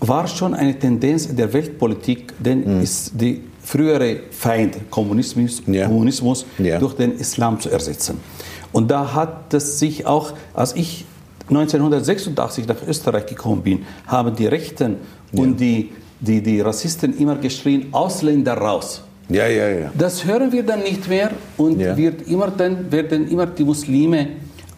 war 0.00 0.26
schon 0.26 0.54
eine 0.54 0.78
Tendenz 0.78 1.26
in 1.26 1.36
der 1.36 1.52
Weltpolitik, 1.52 2.32
denn 2.38 2.76
mhm. 2.76 2.82
ist 2.82 3.12
die 3.14 3.42
frühere 3.62 4.20
Feind 4.30 4.90
Kommunismus, 4.90 5.62
ja. 5.66 5.86
Kommunismus 5.86 6.44
ja. 6.58 6.78
durch 6.78 6.94
den 6.94 7.12
Islam 7.12 7.60
zu 7.60 7.70
ersetzen. 7.70 8.18
Und 8.72 8.90
da 8.90 9.14
hat 9.14 9.54
es 9.54 9.78
sich 9.78 10.06
auch, 10.06 10.32
als 10.54 10.74
ich 10.74 11.04
1986 11.48 12.66
nach 12.66 12.76
Österreich 12.86 13.26
gekommen 13.26 13.62
bin, 13.62 13.84
haben 14.06 14.34
die 14.34 14.46
Rechten 14.46 14.96
ja. 15.32 15.42
und 15.42 15.60
die, 15.60 15.92
die, 16.20 16.42
die 16.42 16.60
Rassisten 16.60 17.16
immer 17.18 17.36
geschrien, 17.36 17.88
Ausländer 17.92 18.54
raus. 18.54 19.02
Ja, 19.28 19.46
ja, 19.46 19.68
ja. 19.68 19.92
Das 19.96 20.24
hören 20.24 20.50
wir 20.52 20.62
dann 20.64 20.80
nicht 20.80 21.08
mehr 21.08 21.30
und 21.56 21.78
wird 21.78 22.28
immer 22.28 22.48
dann, 22.48 22.90
werden 22.90 23.28
immer 23.28 23.46
die 23.46 23.64
Muslime 23.64 24.28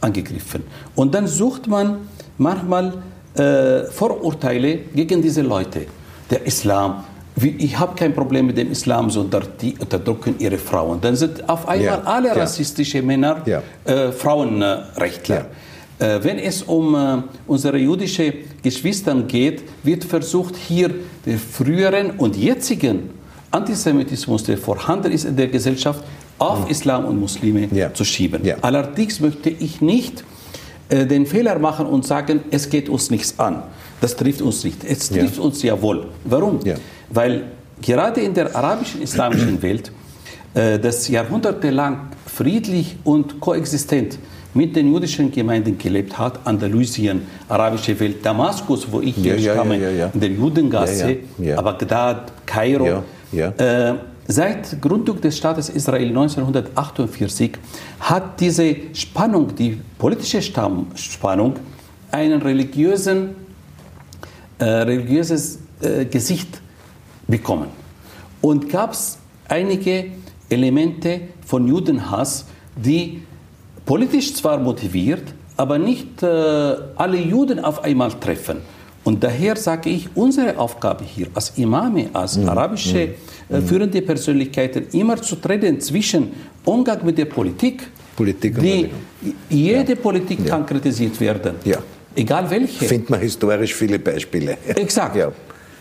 angegriffen. 0.00 0.62
Und 0.94 1.14
dann 1.14 1.26
sucht 1.26 1.66
man 1.66 1.98
manchmal 2.38 2.94
äh, 3.34 3.84
Vorurteile 3.90 4.78
gegen 4.94 5.22
diese 5.22 5.42
Leute. 5.42 5.86
Der 6.30 6.46
Islam, 6.46 7.04
ich 7.36 7.78
habe 7.78 7.94
kein 7.96 8.14
Problem 8.14 8.46
mit 8.46 8.56
dem 8.56 8.70
Islam, 8.70 9.10
sondern 9.10 9.44
die 9.60 9.74
unterdrücken 9.78 10.36
ihre 10.38 10.58
Frauen. 10.58 11.00
Dann 11.00 11.16
sind 11.16 11.48
auf 11.48 11.68
einmal 11.68 11.98
ja. 11.98 12.02
alle 12.04 12.28
ja. 12.28 12.34
rassistische 12.34 13.02
Männer 13.02 13.42
ja. 13.44 13.62
äh, 13.84 14.12
Frauenrechtler. 14.12 15.46
Äh, 15.98 16.18
wenn 16.22 16.38
es 16.38 16.62
um 16.62 16.94
äh, 16.94 17.22
unsere 17.46 17.78
jüdischen 17.78 18.32
Geschwister 18.62 19.14
geht, 19.22 19.62
wird 19.82 20.04
versucht, 20.04 20.56
hier 20.56 20.90
den 21.26 21.38
früheren 21.38 22.12
und 22.12 22.36
jetzigen 22.36 23.10
Antisemitismus, 23.50 24.44
der 24.44 24.58
vorhanden 24.58 25.12
ist 25.12 25.24
in 25.24 25.36
der 25.36 25.48
Gesellschaft, 25.48 26.04
auf 26.38 26.64
mhm. 26.64 26.70
Islam 26.70 27.04
und 27.04 27.20
Muslime 27.20 27.68
zu 27.92 28.04
schieben. 28.04 28.42
Allerdings 28.60 29.20
möchte 29.20 29.50
ich 29.50 29.80
nicht 29.80 30.24
den 31.06 31.26
Fehler 31.26 31.58
machen 31.58 31.86
und 31.86 32.06
sagen, 32.06 32.40
es 32.50 32.68
geht 32.68 32.88
uns 32.88 33.10
nichts 33.10 33.38
an. 33.38 33.62
Das 34.00 34.16
trifft 34.16 34.42
uns 34.42 34.64
nicht. 34.64 34.84
Es 34.84 35.08
trifft 35.08 35.36
ja. 35.36 35.42
uns 35.42 35.62
ja 35.62 35.80
wohl. 35.80 36.06
Warum? 36.24 36.60
Ja. 36.64 36.76
Weil 37.10 37.44
gerade 37.80 38.20
in 38.20 38.34
der 38.34 38.54
arabischen 38.54 39.02
islamischen 39.02 39.60
Welt 39.62 39.90
äh, 40.54 40.78
das 40.78 41.08
jahrhundertelang 41.08 42.08
friedlich 42.26 42.96
und 43.04 43.40
koexistent 43.40 44.18
mit 44.54 44.76
den 44.76 44.92
jüdischen 44.92 45.32
Gemeinden 45.32 45.76
gelebt 45.76 46.16
hat, 46.16 46.38
Andalusien, 46.44 47.22
arabische 47.48 47.98
Welt, 47.98 48.24
Damaskus, 48.24 48.86
wo 48.90 49.00
ich 49.00 49.16
ja, 49.16 49.34
herstamme, 49.34 49.78
ja, 49.78 49.90
ja, 49.90 50.10
in 50.14 50.20
der 50.20 50.30
Judengasse, 50.30 51.16
Bagdad, 51.56 52.32
Kairo. 52.46 53.02
Äh, 53.32 53.94
Seit 54.26 54.80
Gründung 54.80 55.20
des 55.20 55.36
Staates 55.36 55.68
Israel 55.68 56.08
1948 56.08 57.58
hat 58.00 58.40
diese 58.40 58.76
Spannung, 58.94 59.54
die 59.54 59.78
politische 59.98 60.40
Spannung, 60.40 61.56
einen 62.10 62.40
religiösen, 62.40 63.34
äh, 64.58 64.64
religiöses 64.64 65.58
äh, 65.82 66.06
Gesicht 66.06 66.60
bekommen. 67.26 67.68
Und 68.40 68.70
gab 68.70 68.92
es 68.92 69.18
einige 69.48 70.06
Elemente 70.48 71.22
von 71.44 71.66
Judenhass, 71.66 72.46
die 72.76 73.22
politisch 73.84 74.34
zwar 74.34 74.58
motiviert, 74.58 75.34
aber 75.56 75.78
nicht 75.78 76.22
äh, 76.22 76.26
alle 76.26 77.18
Juden 77.18 77.62
auf 77.62 77.84
einmal 77.84 78.12
treffen. 78.12 78.58
Und 79.04 79.22
daher 79.22 79.54
sage 79.56 79.90
ich, 79.90 80.08
unsere 80.14 80.58
Aufgabe 80.58 81.04
hier 81.04 81.28
als 81.34 81.52
Imame, 81.56 82.08
als 82.12 82.38
mhm. 82.38 82.48
arabische 82.48 83.14
mhm. 83.48 83.56
äh, 83.56 83.60
führende 83.60 84.00
Persönlichkeiten, 84.00 84.86
immer 84.92 85.20
zu 85.20 85.36
trennen 85.36 85.80
zwischen 85.80 86.32
Umgang 86.64 87.04
mit 87.04 87.18
der 87.18 87.26
Politik, 87.26 87.86
Politik 88.16 88.58
die, 88.60 88.90
jede 89.50 89.92
ja. 89.92 89.98
Politik 90.00 90.38
ja. 90.40 90.50
kann 90.50 90.64
kritisiert 90.64 91.20
werden, 91.20 91.56
ja. 91.64 91.78
egal 92.14 92.48
welche. 92.48 92.84
Findet 92.86 93.10
man 93.10 93.20
historisch 93.20 93.74
viele 93.74 93.98
Beispiele. 93.98 94.56
Exakt. 94.68 95.16
Ja. 95.16 95.32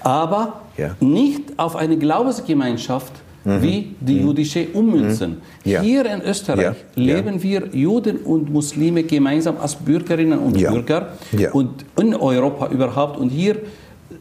Aber 0.01 0.61
nicht 0.99 1.43
auf 1.57 1.75
eine 1.75 1.97
Glaubensgemeinschaft. 1.97 3.13
Wie 3.45 3.95
die 3.99 4.21
mhm. 4.21 4.27
jüdische 4.27 4.67
Ummünzen. 4.73 5.31
Mhm. 5.31 5.71
Ja. 5.71 5.81
Hier 5.81 6.05
in 6.05 6.21
Österreich 6.21 6.63
ja. 6.63 6.75
leben 6.95 7.35
ja. 7.35 7.43
wir 7.43 7.67
Juden 7.73 8.17
und 8.17 8.51
Muslime 8.51 9.03
gemeinsam 9.03 9.57
als 9.59 9.75
Bürgerinnen 9.75 10.39
und 10.39 10.57
Bürger 10.57 11.17
und 11.51 11.85
in 11.99 12.15
Europa 12.15 12.67
überhaupt. 12.69 13.17
Und 13.17 13.29
hier 13.29 13.57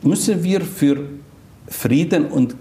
müssen 0.02 0.43
wir 0.43 0.61
für 0.61 0.99
Frieden 1.69 2.26
und 2.26 2.57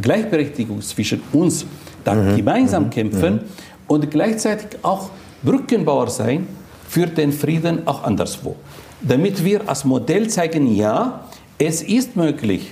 Gleichberechtigung 0.00 0.80
zwischen 0.80 1.20
uns 1.32 1.66
dann 2.04 2.32
mhm. 2.32 2.36
gemeinsam 2.36 2.84
mhm. 2.84 2.90
kämpfen 2.90 3.34
mhm. 3.34 3.40
und 3.86 4.10
gleichzeitig 4.10 4.78
auch 4.82 5.10
Brückenbauer 5.42 6.08
sein 6.08 6.46
für 6.88 7.06
den 7.06 7.32
Frieden 7.32 7.86
auch 7.86 8.02
anderswo. 8.04 8.56
Damit 9.02 9.44
wir 9.44 9.68
als 9.68 9.84
Modell 9.84 10.28
zeigen, 10.28 10.74
ja, 10.74 11.24
es 11.58 11.82
ist 11.82 12.16
möglich, 12.16 12.70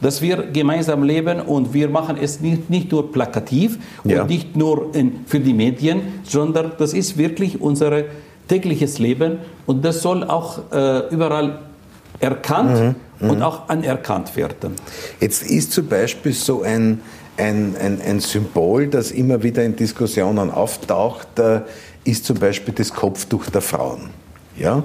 dass 0.00 0.22
wir 0.22 0.48
gemeinsam 0.52 1.02
leben 1.02 1.40
und 1.40 1.74
wir 1.74 1.88
machen 1.88 2.16
es 2.20 2.40
nicht, 2.40 2.70
nicht 2.70 2.90
nur 2.92 3.12
plakativ 3.12 3.78
ja. 4.04 4.22
und 4.22 4.30
nicht 4.30 4.56
nur 4.56 4.94
in, 4.94 5.24
für 5.26 5.40
die 5.40 5.54
Medien, 5.54 6.00
sondern 6.24 6.72
das 6.78 6.94
ist 6.94 7.18
wirklich 7.18 7.60
unser 7.60 8.04
tägliches 8.48 8.98
Leben 8.98 9.38
und 9.66 9.84
das 9.84 10.02
soll 10.02 10.24
auch 10.24 10.60
äh, 10.72 11.08
überall 11.10 11.60
erkannt 12.18 12.96
mhm. 13.20 13.30
und 13.30 13.38
mhm. 13.38 13.42
auch 13.42 13.68
anerkannt 13.68 14.36
werden. 14.36 14.74
Jetzt 15.20 15.42
ist 15.42 15.72
zum 15.72 15.86
Beispiel 15.86 16.32
so 16.32 16.62
ein, 16.62 17.00
ein, 17.36 17.74
ein, 17.80 18.00
ein 18.00 18.20
Symbol, 18.20 18.88
das 18.88 19.10
immer 19.10 19.42
wieder 19.42 19.64
in 19.64 19.76
Diskussionen 19.76 20.50
auftaucht, 20.50 21.38
äh, 21.38 21.60
ist 22.04 22.24
zum 22.24 22.38
Beispiel 22.38 22.74
das 22.74 22.92
Kopftuch 22.92 23.46
der 23.46 23.60
Frauen. 23.60 24.10
Ja? 24.56 24.82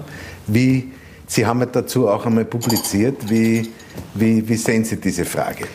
Wie, 0.48 0.92
Sie 1.28 1.46
haben 1.46 1.66
dazu 1.72 2.08
auch 2.08 2.26
einmal 2.26 2.46
publiziert, 2.46 3.30
wie, 3.30 3.72
wie, 4.14 4.48
wie 4.48 4.56
sehen 4.56 4.84
Sie 4.84 4.98
diese 4.98 5.26
Frage? 5.26 5.66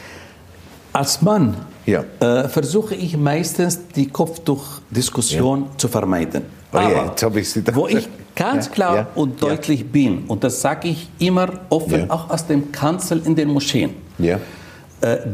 Als 0.92 1.22
Mann 1.22 1.56
ja. 1.86 2.04
äh, 2.20 2.48
versuche 2.48 2.94
ich 2.94 3.16
meistens 3.16 3.80
die 3.94 4.08
Kopftuchdiskussion 4.08 5.62
ja. 5.62 5.68
zu 5.76 5.88
vermeiden. 5.88 6.42
Aber 6.72 6.86
oh 6.86 6.90
ja, 6.90 7.74
wo 7.74 7.88
ich 7.88 8.08
ganz 8.34 8.70
klar 8.70 9.08
und 9.16 9.42
deutlich 9.42 9.90
bin, 9.90 10.24
und 10.28 10.44
das 10.44 10.60
sage 10.60 10.88
ich 10.88 11.08
immer 11.18 11.48
offen, 11.68 12.08
auch 12.10 12.30
aus 12.30 12.46
dem 12.46 12.70
Kanzel 12.70 13.22
in 13.24 13.34
den 13.34 13.48
Moscheen, 13.48 13.94
äh, 14.18 14.36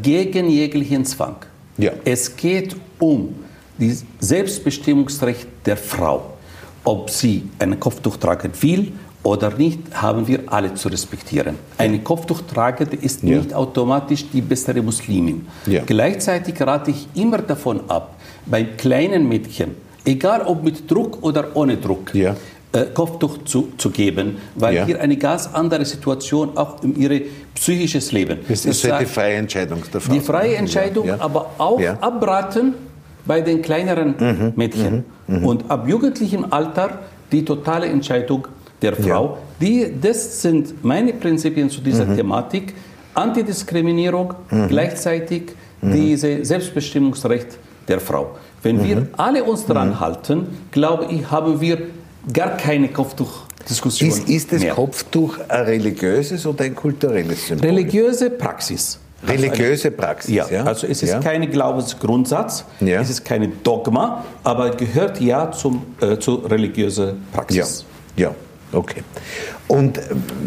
gegen 0.02 0.48
jeglichen 0.48 1.04
Zwang. 1.04 1.36
Es 2.04 2.34
geht 2.34 2.74
um 2.98 3.34
das 3.78 4.04
Selbstbestimmungsrecht 4.20 5.46
der 5.66 5.76
Frau. 5.76 6.32
Ob 6.84 7.10
sie 7.10 7.48
ein 7.58 7.78
Kopftuch 7.80 8.16
tragen 8.16 8.52
will 8.60 8.92
oder 9.26 9.50
nicht, 9.56 9.80
haben 9.92 10.28
wir 10.28 10.40
alle 10.46 10.72
zu 10.74 10.88
respektieren. 10.88 11.56
Eine 11.76 11.98
Kopftuchtragende 11.98 12.96
ist 12.96 13.24
ja. 13.24 13.36
nicht 13.36 13.52
automatisch 13.52 14.24
die 14.32 14.40
bessere 14.40 14.80
Muslimin. 14.82 15.48
Ja. 15.66 15.82
Gleichzeitig 15.84 16.60
rate 16.60 16.92
ich 16.92 17.08
immer 17.14 17.38
davon 17.38 17.80
ab, 17.88 18.14
bei 18.46 18.62
kleinen 18.62 19.28
Mädchen, 19.28 19.72
egal 20.04 20.42
ob 20.42 20.62
mit 20.62 20.88
Druck 20.88 21.24
oder 21.24 21.44
ohne 21.54 21.76
Druck, 21.76 22.14
ja. 22.14 22.36
äh, 22.72 22.84
Kopftuch 22.94 23.38
zu, 23.44 23.72
zu 23.76 23.90
geben, 23.90 24.36
weil 24.54 24.84
hier 24.84 25.00
eine 25.00 25.16
ganz 25.16 25.48
andere 25.52 25.84
Situation 25.84 26.56
auch 26.56 26.84
in 26.84 26.94
ihre 26.94 27.22
psychisches 27.56 28.12
Leben. 28.12 28.38
Das 28.48 28.64
ist 28.64 28.84
das 28.84 28.98
die 29.00 29.06
freie 29.06 29.34
Entscheidung 29.34 29.82
der 29.92 30.00
Frau. 30.00 30.14
Die 30.14 30.20
freie 30.20 30.54
Entscheidung, 30.54 31.10
aber 31.10 31.50
auch 31.58 31.82
abraten 32.00 32.74
bei 33.24 33.40
den 33.40 33.60
kleineren 33.60 34.14
mhm. 34.20 34.52
Mädchen. 34.54 35.04
Mhm. 35.26 35.38
Mhm. 35.38 35.44
Und 35.44 35.68
ab 35.68 35.88
jugendlichem 35.88 36.46
Alter 36.50 37.00
die 37.32 37.44
totale 37.44 37.86
Entscheidung 37.86 38.46
der 38.82 38.94
Frau. 38.94 39.24
Ja. 39.24 39.38
Die, 39.60 39.94
das 40.00 40.42
sind 40.42 40.84
meine 40.84 41.12
Prinzipien 41.12 41.70
zu 41.70 41.80
dieser 41.80 42.04
mhm. 42.04 42.16
Thematik. 42.16 42.74
Antidiskriminierung, 43.14 44.34
mhm. 44.50 44.68
gleichzeitig 44.68 45.54
mhm. 45.80 45.92
dieses 45.92 46.48
Selbstbestimmungsrecht 46.48 47.58
der 47.88 48.00
Frau. 48.00 48.36
Wenn 48.62 48.82
wir 48.84 48.96
mhm. 48.96 49.08
alle 49.16 49.44
uns 49.44 49.64
daran 49.64 49.90
mhm. 49.90 50.00
halten, 50.00 50.46
glaube 50.70 51.06
ich, 51.10 51.30
haben 51.30 51.60
wir 51.60 51.78
gar 52.32 52.56
keine 52.56 52.88
Kopftuchdiskussion. 52.88 54.10
Ist, 54.10 54.28
ist 54.28 54.52
das 54.52 54.62
mehr. 54.62 54.74
Kopftuch 54.74 55.38
ein 55.48 55.64
religiöses 55.64 56.46
oder 56.46 56.64
ein 56.64 56.74
kulturelles 56.74 57.46
Symbol? 57.46 57.70
Religiöse 57.70 58.30
Praxis. 58.30 58.98
Religiöse 59.26 59.90
Praxis, 59.90 60.34
ja. 60.34 60.46
ja. 60.50 60.64
Also 60.64 60.86
es 60.86 61.02
ist 61.02 61.10
ja. 61.10 61.20
kein 61.20 61.50
Glaubensgrundsatz, 61.50 62.64
ja. 62.80 63.00
es 63.00 63.08
ist 63.08 63.24
kein 63.24 63.50
Dogma, 63.62 64.24
aber 64.44 64.70
gehört 64.70 65.20
ja 65.20 65.50
zum, 65.50 65.82
äh, 66.00 66.18
zur 66.18 66.48
religiösen 66.48 67.26
Praxis. 67.32 67.86
Ja. 68.16 68.28
ja. 68.28 68.34
Okay. 68.72 69.02
Und 69.68 69.98
äh, 69.98 70.02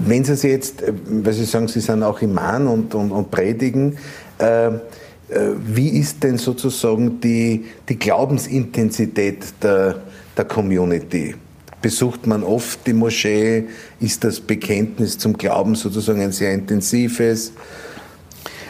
wenn 0.06 0.24
Sie 0.24 0.48
jetzt, 0.48 0.82
äh, 0.82 0.94
weil 1.08 1.34
Sie 1.34 1.46
sagen, 1.46 1.68
Sie 1.68 1.80
sind 1.80 2.04
auch 2.04 2.22
Imam 2.22 2.68
und, 2.68 2.94
und, 2.96 3.12
und 3.12 3.32
predigen, 3.32 3.98
äh, 4.40 4.68
äh, 4.68 5.52
wie 5.66 5.90
ist 5.90 6.24
denn 6.24 6.38
sozusagen 6.38 7.20
die, 7.22 7.66
die 7.88 7.98
Glaubensintensität 7.98 9.54
der, 9.62 10.02
der 10.36 10.46
Community? 10.46 11.36
Besucht 11.82 12.28
man 12.28 12.44
oft 12.44 12.86
die 12.86 12.94
Moschee? 12.94 13.66
Ist 14.00 14.24
das 14.24 14.40
Bekenntnis 14.40 15.18
zum 15.18 15.38
Glauben 15.38 15.76
sozusagen 15.76 16.22
ein 16.22 16.32
sehr 16.32 16.54
intensives? 16.54 17.54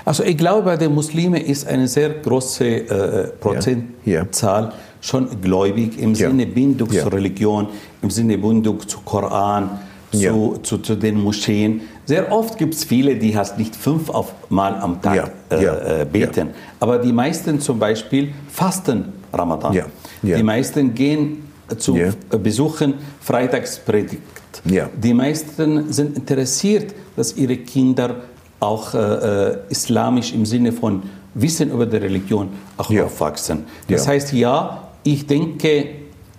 Also 0.06 0.24
ich 0.24 0.38
glaube, 0.38 0.64
bei 0.64 0.78
den 0.78 0.94
Muslimen 0.94 1.42
ist 1.42 1.68
eine 1.68 1.88
sehr 1.88 2.10
große 2.10 2.66
äh, 2.66 3.28
Prozentzahl 3.40 3.84
ja. 4.06 4.22
Ja. 4.62 4.74
Schon 5.02 5.42
gläubig 5.42 6.00
im 6.00 6.14
ja. 6.14 6.30
Sinne 6.30 6.46
Bindung 6.46 6.90
zur 6.92 7.12
Religion, 7.12 7.68
im 8.02 8.10
Sinne 8.10 8.38
Bindung 8.38 8.88
zu 8.88 9.00
Koran, 9.00 9.80
zu, 10.12 10.60
zu, 10.64 10.78
zu, 10.80 10.96
den 10.96 11.22
Moscheen. 11.22 11.82
Sehr 12.06 12.32
oft 12.32 12.58
gibt 12.58 12.74
es 12.74 12.84
viele, 12.84 13.16
die 13.16 13.38
halt 13.38 13.58
nicht 13.58 13.76
fünf 13.76 14.10
auf 14.10 14.34
Mal 14.50 14.76
am 14.76 15.02
Tag 15.02 15.32
äh, 15.52 16.02
äh, 16.02 16.06
beten. 16.06 16.50
Aber 16.80 16.98
die 16.98 17.14
meisten 17.14 17.60
zum 17.60 17.78
Beispiel 17.78 18.34
fasten 18.52 19.14
Ramadan. 19.32 19.84
Die 20.22 20.44
meisten 20.44 20.94
gehen 20.94 21.44
zu 21.78 21.98
Besuchen 22.44 22.96
Freitagspredigt. 23.22 24.22
Die 24.66 25.14
meisten 25.14 25.94
sind 25.94 26.18
interessiert, 26.18 26.94
dass 27.16 27.38
ihre 27.38 27.58
Kinder 27.58 28.16
auch 28.60 28.94
äh, 28.94 28.98
äh, 28.98 29.58
islamisch 29.70 30.34
im 30.34 30.46
Sinne 30.46 30.72
von 30.72 31.04
Wissen 31.34 31.72
über 31.72 31.86
die 31.86 31.98
Religion 31.98 32.50
auch 32.78 32.90
ja. 32.90 33.06
aufwachsen. 33.06 33.66
Das 33.88 34.06
ja. 34.06 34.12
heißt, 34.12 34.34
ja, 34.34 34.89
ich 35.04 35.28
denke, 35.28 35.90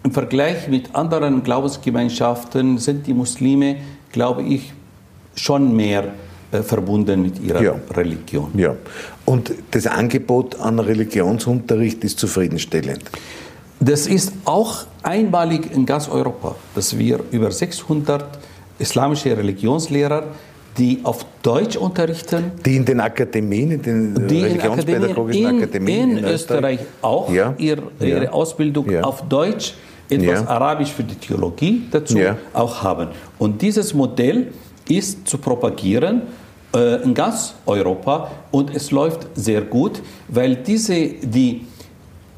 im 0.02 0.12
Vergleich 0.12 0.68
mit 0.68 0.94
anderen 0.94 1.42
Glaubensgemeinschaften 1.42 2.78
sind 2.78 3.06
die 3.06 3.14
Muslime, 3.14 3.76
glaube 4.12 4.42
ich, 4.42 4.72
schon 5.34 5.74
mehr 5.76 6.12
äh, 6.52 6.62
verbunden 6.62 7.22
mit 7.22 7.38
ihrer 7.40 7.62
ja. 7.62 7.74
Religion. 7.94 8.50
Ja. 8.56 8.74
Und 9.24 9.52
das 9.70 9.86
Angebot 9.86 10.58
an 10.58 10.78
Religionsunterricht 10.78 12.02
ist 12.02 12.18
zufriedenstellend. 12.18 13.02
Das 13.78 14.06
ist 14.06 14.32
auch 14.44 14.84
einmalig 15.02 15.74
in 15.74 15.86
ganz 15.86 16.08
Europa, 16.08 16.56
dass 16.74 16.98
wir 16.98 17.20
über 17.30 17.50
600 17.50 18.24
islamische 18.78 19.36
Religionslehrer 19.36 20.24
die 20.80 20.98
auf 21.02 21.26
Deutsch 21.42 21.76
unterrichten. 21.76 22.52
Die 22.64 22.76
in 22.76 22.84
den 22.86 23.00
Akademien, 23.00 23.70
in 23.72 23.82
den 23.82 24.26
die 24.26 24.40
religionspädagogischen 24.40 25.46
in, 25.46 25.56
Akademien 25.58 26.10
in, 26.12 26.18
in 26.18 26.24
Österreich, 26.24 26.80
auch 27.02 27.30
ja. 27.30 27.54
ihr, 27.58 27.78
ihre 28.00 28.24
ja. 28.24 28.30
Ausbildung 28.30 28.90
ja. 28.90 29.02
auf 29.02 29.28
Deutsch, 29.28 29.74
etwas 30.08 30.46
Arabisch 30.46 30.92
für 30.92 31.04
die 31.04 31.16
Theologie 31.16 31.82
dazu 31.90 32.18
auch 32.54 32.82
haben. 32.82 33.08
Und 33.38 33.60
dieses 33.60 33.92
Modell 33.92 34.48
ist 34.88 35.28
zu 35.28 35.36
propagieren 35.36 36.22
äh, 36.74 37.02
in 37.02 37.12
ganz 37.12 37.54
Europa 37.66 38.30
und 38.50 38.74
es 38.74 38.90
läuft 38.90 39.28
sehr 39.34 39.60
gut, 39.60 40.00
weil 40.28 40.56
diese, 40.56 40.94
die 41.20 41.66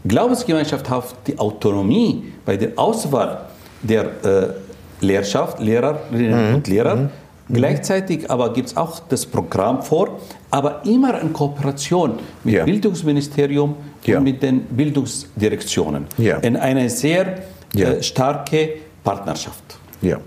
Glaubensgemeinschaft 0.05 0.91
hat 0.91 1.05
die 1.29 1.39
Autonomie 1.39 2.25
bei 2.45 2.57
der 2.57 2.73
Auswahl 2.77 3.47
der 3.83 4.03
äh, 4.03 4.49
Lehrschaft, 5.01 5.61
Lehrerinnen 5.61 6.49
mhm. 6.49 6.55
und 6.57 6.67
Lehrer. 6.67 6.97
Mhm. 6.97 7.22
Gleichzeitig 7.53 8.31
aber 8.31 8.53
gibt 8.53 8.69
es 8.69 8.77
auch 8.77 9.01
das 9.09 9.27
Programm 9.27 9.83
vor, 9.83 10.19
aber 10.51 10.83
immer 10.85 11.21
in 11.21 11.33
Kooperation 11.33 12.19
mit 12.45 12.55
ja. 12.55 12.65
Bildungsministerium 12.65 13.77
ja. 14.05 14.19
und 14.19 14.25
mit 14.25 14.43
den 14.43 14.63
Bildungsdirektionen. 14.65 16.07
Ja. 16.19 16.39
In 16.39 16.57
eine 16.57 16.89
sehr 16.89 17.43
äh, 17.75 18.03
starke 18.03 18.71
Partnerschaft. 19.05 19.79
Ja. 20.03 20.21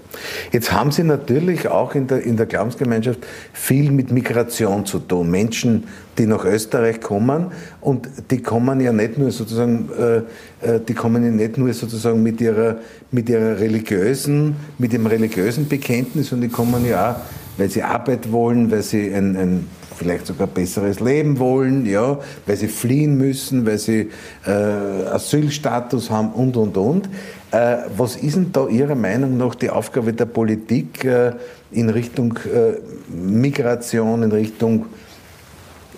Jetzt 0.53 0.71
haben 0.71 0.91
Sie 0.91 1.03
natürlich 1.03 1.67
auch 1.67 1.95
in 1.95 2.07
der, 2.07 2.23
in 2.23 2.37
der 2.37 2.45
Glaubensgemeinschaft 2.45 3.19
viel 3.51 3.91
mit 3.91 4.09
Migration 4.09 4.85
zu 4.85 4.99
tun. 4.99 5.29
Menschen, 5.29 5.83
die 6.17 6.25
nach 6.25 6.45
Österreich 6.45 7.01
kommen 7.01 7.47
und 7.81 8.07
die 8.31 8.41
kommen 8.41 8.79
ja 8.79 8.93
nicht 8.93 9.17
nur 9.17 9.31
sozusagen, 9.31 9.89
äh, 9.99 10.17
äh, 10.65 10.79
die 10.79 10.93
kommen 10.93 11.25
ja 11.25 11.29
nicht 11.29 11.57
nur 11.57 11.73
sozusagen 11.73 12.23
mit 12.23 12.39
ihrer, 12.39 12.77
mit 13.11 13.27
ihrer 13.27 13.59
religiösen, 13.59 14.55
mit 14.77 14.93
dem 14.93 15.07
religiösen 15.07 15.67
Bekenntnis, 15.67 16.29
sondern 16.29 16.49
die 16.49 16.55
kommen 16.55 16.85
ja 16.85 17.11
auch, 17.11 17.15
weil 17.57 17.69
sie 17.69 17.83
Arbeit 17.83 18.31
wollen, 18.31 18.71
weil 18.71 18.81
sie 18.81 19.13
ein, 19.13 19.35
ein 19.35 19.67
vielleicht 19.95 20.27
sogar 20.27 20.47
besseres 20.47 20.99
Leben 20.99 21.39
wollen, 21.39 21.85
ja, 21.85 22.19
weil 22.45 22.57
sie 22.57 22.67
fliehen 22.67 23.17
müssen, 23.17 23.65
weil 23.65 23.77
sie 23.77 24.09
äh, 24.45 24.51
Asylstatus 24.51 26.09
haben 26.09 26.31
und 26.31 26.57
und 26.57 26.77
und. 26.77 27.09
Äh, 27.55 27.77
was 27.95 28.17
ist 28.17 28.35
denn 28.35 28.51
da 28.51 28.67
Ihrer 28.67 28.95
Meinung 28.95 29.37
nach 29.37 29.55
die 29.55 29.69
Aufgabe 29.69 30.11
der 30.11 30.25
Politik 30.25 31.05
äh, 31.05 31.31
in 31.71 31.89
Richtung 31.89 32.37
äh, 32.39 32.79
Migration, 33.09 34.23
in 34.23 34.31
Richtung 34.31 34.87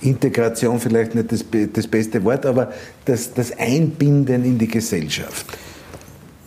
Integration, 0.02 0.80
vielleicht 0.80 1.16
nicht 1.16 1.32
das, 1.32 1.44
das 1.74 1.88
beste 1.88 2.24
Wort, 2.24 2.46
aber 2.46 2.72
das, 3.06 3.34
das 3.34 3.58
Einbinden 3.58 4.46
in 4.46 4.60
die 4.60 4.68
Gesellschaft? 4.68 5.48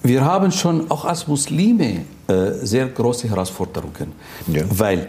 Wir 0.04 0.24
haben 0.24 0.52
schon 0.52 0.88
auch 0.88 1.04
als 1.04 1.26
Muslime 1.26 2.02
sehr 2.62 2.86
große 2.86 3.28
Herausforderungen, 3.28 4.12
ja. 4.46 4.62
weil 4.70 5.08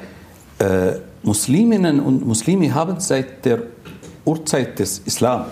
äh, 0.57 0.93
Musliminnen 1.21 1.99
und 1.99 2.25
Muslime 2.25 2.73
haben 2.73 2.99
seit 2.99 3.45
der 3.45 3.59
Urzeit 4.25 4.79
des 4.79 5.03
Islam 5.05 5.45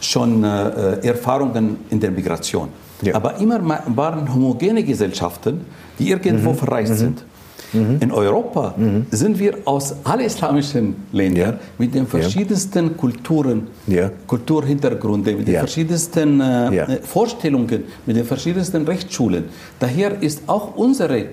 schon 0.00 0.44
äh, 0.44 1.06
Erfahrungen 1.06 1.78
in 1.88 1.98
der 1.98 2.10
Migration. 2.10 2.68
Ja. 3.04 3.14
Aber 3.14 3.38
immer 3.38 3.60
waren 3.86 4.34
homogene 4.34 4.82
Gesellschaften, 4.82 5.60
die 5.98 6.10
irgendwo 6.10 6.50
mhm. 6.50 6.56
verreist 6.56 6.92
mhm. 6.92 6.96
sind. 6.96 7.24
Mhm. 7.72 7.96
In 8.00 8.12
Europa 8.12 8.74
mhm. 8.76 9.06
sind 9.10 9.38
wir 9.38 9.58
aus 9.64 9.94
allen 10.04 10.20
islamischen 10.20 10.94
Ländern 11.12 11.54
ja. 11.54 11.58
mit 11.78 11.94
den 11.94 12.06
verschiedensten 12.06 12.86
ja. 12.86 12.92
Kulturen, 12.96 13.66
ja. 13.86 14.10
Kulturhintergründe, 14.26 15.34
mit 15.34 15.48
den 15.48 15.56
verschiedensten 15.56 16.40
äh, 16.40 16.76
äh, 16.76 17.02
Vorstellungen, 17.02 17.84
mit 18.06 18.16
den 18.16 18.24
verschiedensten 18.24 18.86
Rechtsschulen. 18.86 19.44
Daher 19.78 20.22
ist 20.22 20.42
auch 20.46 20.76
unsere 20.76 21.26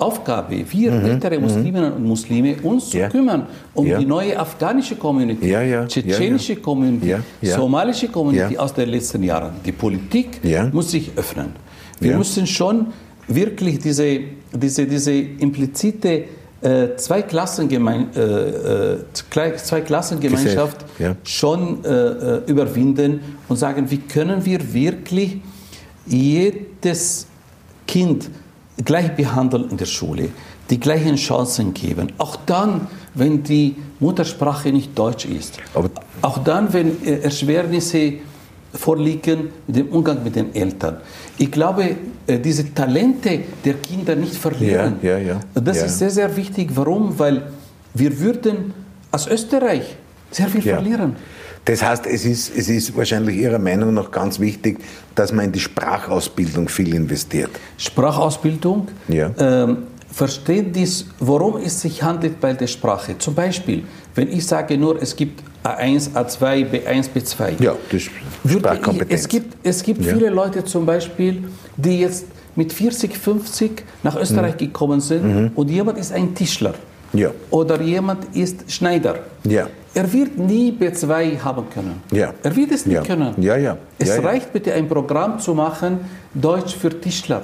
Aufgabe, 0.00 0.64
wir 0.68 0.92
mhm. 0.92 1.04
ältere 1.04 1.36
mhm. 1.36 1.42
Musliminnen 1.42 1.92
und 1.92 2.04
Muslime, 2.04 2.56
uns 2.62 2.90
zu 2.90 2.98
kümmern 3.08 3.46
um 3.74 3.86
die 3.86 4.04
neue 4.04 4.38
afghanische 4.38 4.96
Community, 4.96 5.54
tschetschenische 5.86 6.56
Community, 6.56 7.16
somalische 7.42 8.08
Community 8.08 8.56
aus 8.56 8.72
den 8.74 8.88
letzten 8.88 9.22
Jahren. 9.22 9.52
Die 9.64 9.72
Politik 9.72 10.40
muss 10.72 10.90
sich 10.90 11.10
öffnen. 11.16 11.48
Wir 12.00 12.16
müssen 12.16 12.46
schon 12.46 12.86
wirklich 13.28 13.78
diese, 13.78 14.20
diese, 14.52 14.86
diese 14.86 15.12
implizite 15.12 16.24
äh, 16.62 16.96
Zweiklassengemein, 16.96 18.08
äh, 18.14 18.20
äh, 18.20 18.98
Zweiklassengemeinschaft 19.12 20.84
ja. 20.98 21.16
schon 21.24 21.84
äh, 21.84 21.88
äh, 21.88 22.42
überwinden 22.46 23.20
und 23.48 23.56
sagen, 23.56 23.90
wie 23.90 23.98
können 23.98 24.44
wir 24.44 24.74
wirklich 24.74 25.38
jedes 26.06 27.26
Kind 27.86 28.30
gleich 28.84 29.14
behandeln 29.14 29.70
in 29.70 29.76
der 29.76 29.86
Schule, 29.86 30.28
die 30.70 30.78
gleichen 30.78 31.16
Chancen 31.16 31.74
geben. 31.74 32.12
Auch 32.18 32.36
dann, 32.46 32.86
wenn 33.14 33.42
die 33.42 33.76
Muttersprache 33.98 34.72
nicht 34.72 34.98
Deutsch 34.98 35.26
ist. 35.26 35.58
Aber 35.74 35.90
auch 36.22 36.38
dann, 36.38 36.72
wenn 36.72 37.02
äh, 37.04 37.20
Erschwernisse 37.20 38.14
vorliegen 38.72 39.48
mit 39.66 39.76
dem 39.76 39.88
Umgang 39.88 40.22
mit 40.22 40.36
den 40.36 40.54
Eltern. 40.54 40.98
Ich 41.38 41.50
glaube, 41.50 41.96
äh, 42.26 42.38
diese 42.38 42.72
Talente 42.72 43.40
der 43.64 43.74
Kinder 43.74 44.14
nicht 44.14 44.34
verlieren. 44.34 44.96
Ja, 45.02 45.18
ja, 45.18 45.34
ja. 45.34 45.40
Das 45.54 45.78
ja. 45.78 45.84
ist 45.86 45.98
sehr, 45.98 46.10
sehr 46.10 46.36
wichtig. 46.36 46.70
Warum? 46.74 47.18
Weil 47.18 47.50
wir 47.94 48.18
würden 48.20 48.72
als 49.10 49.26
Österreich 49.26 49.96
sehr 50.30 50.48
viel 50.48 50.64
ja. 50.64 50.76
verlieren. 50.76 51.16
Das 51.64 51.82
heißt, 51.82 52.06
es 52.06 52.24
ist, 52.24 52.56
es 52.56 52.68
ist 52.68 52.96
wahrscheinlich 52.96 53.36
Ihrer 53.36 53.58
Meinung 53.58 53.94
nach 53.94 54.10
ganz 54.10 54.40
wichtig, 54.40 54.78
dass 55.14 55.32
man 55.32 55.46
in 55.46 55.52
die 55.52 55.60
Sprachausbildung 55.60 56.68
viel 56.68 56.94
investiert. 56.94 57.50
Sprachausbildung, 57.76 58.88
ja. 59.08 59.30
ähm, 59.38 59.78
Verständnis, 60.10 61.06
worum 61.18 61.56
es 61.58 61.80
sich 61.80 62.02
handelt 62.02 62.40
bei 62.40 62.52
der 62.54 62.66
Sprache. 62.66 63.16
Zum 63.18 63.34
Beispiel, 63.34 63.84
wenn 64.14 64.32
ich 64.32 64.46
sage 64.46 64.76
nur, 64.76 65.00
es 65.00 65.14
gibt 65.14 65.42
A1, 65.62 66.12
A2, 66.14 66.66
B1, 66.70 67.10
B2. 67.14 67.62
Ja, 67.62 67.76
das 67.90 68.02
ist 68.02 68.10
Sprachkompetenz. 68.50 69.20
Es 69.20 69.28
gibt, 69.28 69.56
es 69.62 69.82
gibt 69.82 70.04
ja. 70.04 70.14
viele 70.14 70.30
Leute 70.30 70.64
zum 70.64 70.86
Beispiel, 70.86 71.44
die 71.76 72.00
jetzt 72.00 72.26
mit 72.56 72.72
40, 72.72 73.16
50 73.16 73.84
nach 74.02 74.16
Österreich 74.16 74.54
mhm. 74.54 74.58
gekommen 74.58 75.00
sind 75.00 75.24
mhm. 75.24 75.50
und 75.54 75.70
jemand 75.70 75.98
ist 75.98 76.12
ein 76.12 76.34
Tischler. 76.34 76.74
Ja. 77.12 77.30
Oder 77.50 77.80
jemand 77.80 78.36
ist 78.36 78.70
Schneider. 78.70 79.16
Ja. 79.44 79.68
Er 79.92 80.12
wird 80.12 80.38
nie 80.38 80.72
B2 80.72 81.40
haben 81.40 81.64
können. 81.68 82.02
Ja. 82.12 82.32
Er 82.42 82.54
wird 82.54 82.70
es 82.70 82.86
nicht 82.86 83.04
können. 83.04 83.34
Ja, 83.38 83.56
ja. 83.56 83.76
Es 83.98 84.22
reicht 84.22 84.52
bitte 84.52 84.72
ein 84.72 84.88
Programm 84.88 85.38
zu 85.38 85.54
machen, 85.54 86.00
Deutsch 86.32 86.76
für 86.76 87.00
Tischler 87.00 87.42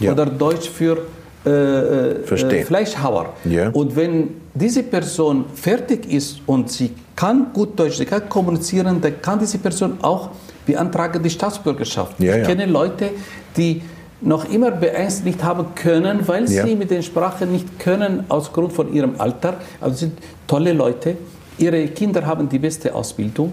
oder 0.00 0.26
Deutsch 0.26 0.68
für 0.68 0.98
äh, 1.46 2.22
äh, 2.22 2.64
Fleischhauer. 2.64 3.34
Ja. 3.44 3.68
Und 3.70 3.94
wenn 3.94 4.30
diese 4.54 4.82
Person 4.82 5.44
fertig 5.54 6.10
ist 6.10 6.40
und 6.46 6.70
sie 6.70 6.92
kann 7.14 7.52
gut 7.52 7.78
Deutsch, 7.78 7.98
sie 7.98 8.06
kann 8.06 8.28
kommunizieren, 8.28 9.00
dann 9.00 9.20
kann 9.20 9.38
diese 9.38 9.58
Person 9.58 9.98
auch 10.02 10.30
beantragen 10.66 11.22
die 11.22 11.30
Staatsbürgerschaft. 11.30 12.18
Ich 12.18 12.42
kenne 12.44 12.66
Leute, 12.66 13.10
die 13.56 13.82
noch 14.24 14.48
immer 14.48 14.68
B1 14.68 15.24
nicht 15.24 15.42
haben 15.44 15.74
können, 15.74 16.26
weil 16.26 16.48
sie 16.48 16.74
mit 16.76 16.90
den 16.90 17.02
Sprachen 17.02 17.52
nicht 17.52 17.78
können, 17.78 18.24
aus 18.28 18.52
Grund 18.52 18.72
von 18.72 18.92
ihrem 18.92 19.14
Alter. 19.18 19.54
Also 19.80 19.96
sind 19.96 20.18
tolle 20.46 20.72
Leute. 20.72 21.16
Ihre 21.58 21.86
Kinder 21.88 22.26
haben 22.26 22.48
die 22.48 22.58
beste 22.58 22.94
Ausbildung. 22.94 23.52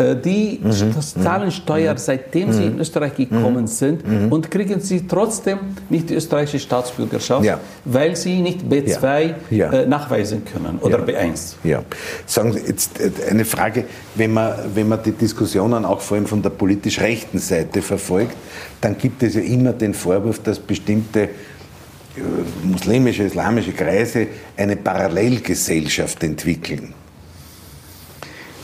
Äh, 0.00 0.16
die 0.16 0.60
mhm. 0.62 0.94
zahlen 1.00 1.46
mhm. 1.46 1.50
Steuer, 1.50 1.96
seitdem 1.96 2.48
mhm. 2.48 2.52
sie 2.52 2.64
in 2.64 2.78
Österreich 2.78 3.14
gekommen 3.16 3.62
mhm. 3.62 3.66
sind 3.66 4.06
mhm. 4.06 4.32
und 4.32 4.50
kriegen 4.50 4.80
sie 4.80 5.06
trotzdem 5.06 5.58
nicht 5.88 6.10
die 6.10 6.14
österreichische 6.14 6.60
Staatsbürgerschaft, 6.60 7.44
ja. 7.44 7.60
weil 7.84 8.16
sie 8.16 8.40
nicht 8.40 8.62
B2 8.62 9.34
ja. 9.50 9.72
äh, 9.72 9.86
nachweisen 9.86 10.44
können 10.44 10.78
oder 10.80 11.00
ja. 11.06 11.20
B1. 11.20 11.54
Ja. 11.64 11.82
Sagen 12.24 12.52
Sie 12.52 12.60
jetzt 12.60 13.00
äh, 13.00 13.10
eine 13.28 13.44
Frage, 13.44 13.84
wenn 14.14 14.32
man, 14.32 14.54
wenn 14.74 14.88
man 14.88 15.02
die 15.02 15.12
Diskussionen 15.12 15.84
auch 15.84 16.00
vor 16.00 16.16
allem 16.16 16.26
von 16.26 16.42
der 16.42 16.50
politisch 16.50 17.00
rechten 17.00 17.38
Seite 17.38 17.82
verfolgt, 17.82 18.36
dann 18.80 18.96
gibt 18.96 19.22
es 19.22 19.34
ja 19.34 19.42
immer 19.42 19.72
den 19.72 19.92
Vorwurf, 19.92 20.38
dass 20.42 20.58
bestimmte 20.58 21.28
muslimische, 22.64 23.22
islamische 23.22 23.72
Kreise 23.72 24.26
eine 24.56 24.76
Parallelgesellschaft 24.76 26.22
entwickeln. 26.24 26.92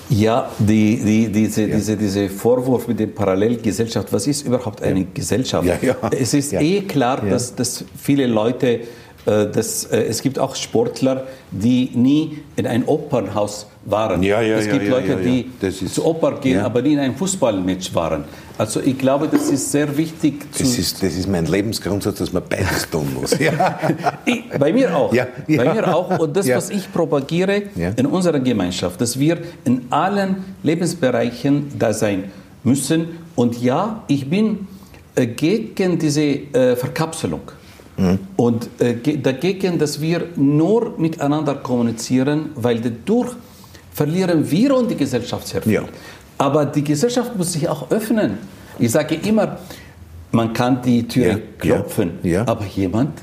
Ja, 0.09 0.51
die, 0.59 0.97
die, 0.97 1.33
diese, 1.33 1.67
ja. 1.67 1.77
Diese, 1.77 1.97
diese 1.97 2.29
Vorwurf 2.29 2.87
mit 2.87 3.01
der 3.01 3.09
Parallelgesellschaft, 3.09 4.13
was 4.13 4.27
ist 4.27 4.47
überhaupt 4.47 4.83
eine 4.83 5.01
ja. 5.01 5.07
Gesellschaft? 5.13 5.67
Ja, 5.67 5.79
ja. 5.83 5.97
Es 6.11 6.33
ist 6.35 6.53
eh 6.53 6.83
klar, 6.83 7.21
dass, 7.23 7.55
dass 7.55 7.85
viele 7.97 8.27
Leute 8.27 8.81
äh, 9.27 9.49
das, 9.51 9.85
äh, 9.85 10.05
es 10.05 10.23
gibt 10.23 10.39
auch 10.39 10.55
Sportler, 10.55 11.25
die 11.51 11.91
nie 11.95 12.39
in 12.55 12.67
ein 12.67 12.85
Opernhaus 12.85 13.67
waren. 13.85 14.23
Ja, 14.23 14.41
ja, 14.41 14.57
es 14.57 14.69
gibt 14.69 14.85
ja, 14.85 14.91
Leute, 14.91 15.17
die 15.17 15.51
zu 15.71 16.05
Oper 16.05 16.39
gehen, 16.41 16.61
aber 16.61 16.81
nie 16.81 16.93
in 16.93 17.01
ein 17.01 17.17
Fußballmatch 17.17 17.95
waren. 17.95 18.25
Also 18.57 18.81
ich 18.81 18.97
glaube, 18.97 19.29
das 19.29 19.51
ist 19.51 19.71
sehr 19.71 19.97
wichtig. 19.97 20.47
das, 20.53 20.79
ist, 20.79 21.03
das 21.03 21.15
ist 21.15 21.29
mein 21.29 21.47
Lebensgrundsatz, 21.47 22.19
dass 22.19 22.33
man 22.33 22.45
beides 22.49 22.89
tun 22.89 23.07
muss. 23.21 23.33
ich, 24.25 24.49
bei 24.59 24.73
mir 24.73 24.97
auch. 24.97 25.13
Bei 25.13 25.75
mir 25.75 25.95
auch. 25.95 26.19
Und 26.19 26.37
das, 26.37 26.49
was 26.49 26.71
ich 26.71 26.91
propagiere 26.93 27.63
in 27.97 28.07
unserer 28.07 28.41
Gemeinschaft, 28.41 29.01
dass 29.01 29.19
wir 29.19 29.39
in 29.65 29.87
allen 29.91 30.45
Lebensbereichen 30.63 31.79
da 31.79 31.93
sein 31.93 32.31
müssen. 32.65 33.19
Und 33.35 33.61
ja, 33.61 34.05
ich 34.09 34.29
bin 34.31 34.67
äh, 35.15 35.27
gegen 35.27 35.99
diese 35.99 36.39
Verkapselung. 36.77 37.43
Mhm. 37.97 38.19
Und 38.37 38.69
äh, 38.79 39.17
dagegen, 39.19 39.79
dass 39.79 40.01
wir 40.01 40.29
nur 40.37 40.99
miteinander 40.99 41.55
kommunizieren, 41.55 42.51
weil 42.55 42.81
dadurch 42.81 43.33
verlieren 43.93 44.51
wir 44.51 44.77
und 44.77 44.91
die 44.91 44.97
Gesellschaft 44.97 45.47
sehr 45.49 45.63
viel. 45.63 45.73
Ja. 45.73 45.83
Aber 46.39 46.67
die 46.67 46.85
Gesellschaft 46.85 47.37
muss 47.37 47.53
sich 47.55 47.69
auch 47.69 47.91
öffnen. 47.91 48.39
Ich 48.79 48.93
sage 48.93 49.15
immer, 49.15 49.59
man 50.33 50.53
kann 50.53 50.83
die 50.83 51.09
Türe 51.09 51.31
ja, 51.31 51.39
klopfen, 51.59 52.19
ja, 52.23 52.47
aber 52.47 52.67
jemand 52.67 53.23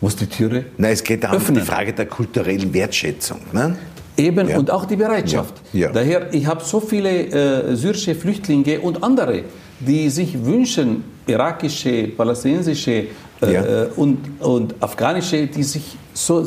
muss 0.00 0.14
die 0.14 0.26
Türe 0.26 0.66
Nein, 0.78 0.92
es 0.92 1.02
geht 1.02 1.26
auch 1.26 1.32
öffnen. 1.32 1.58
um 1.58 1.64
die 1.64 1.68
Frage 1.68 1.92
der 1.92 2.06
kulturellen 2.06 2.72
Wertschätzung. 2.72 3.40
Ne? 3.52 3.76
Eben, 4.16 4.48
und 4.48 4.70
auch 4.70 4.84
die 4.84 4.96
Bereitschaft. 4.96 5.54
Daher, 5.72 6.32
ich 6.34 6.46
habe 6.46 6.62
so 6.62 6.80
viele 6.80 7.10
äh, 7.10 7.74
syrische 7.74 8.14
Flüchtlinge 8.14 8.80
und 8.80 9.02
andere, 9.02 9.44
die 9.80 10.10
sich 10.10 10.44
wünschen, 10.44 11.02
irakische, 11.26 12.08
palästinensische 12.08 13.06
ja. 13.50 13.64
Äh, 13.64 13.88
und, 13.96 14.40
und 14.40 14.74
afghanische, 14.80 15.46
die 15.46 15.62
sich 15.62 15.96
so 16.14 16.46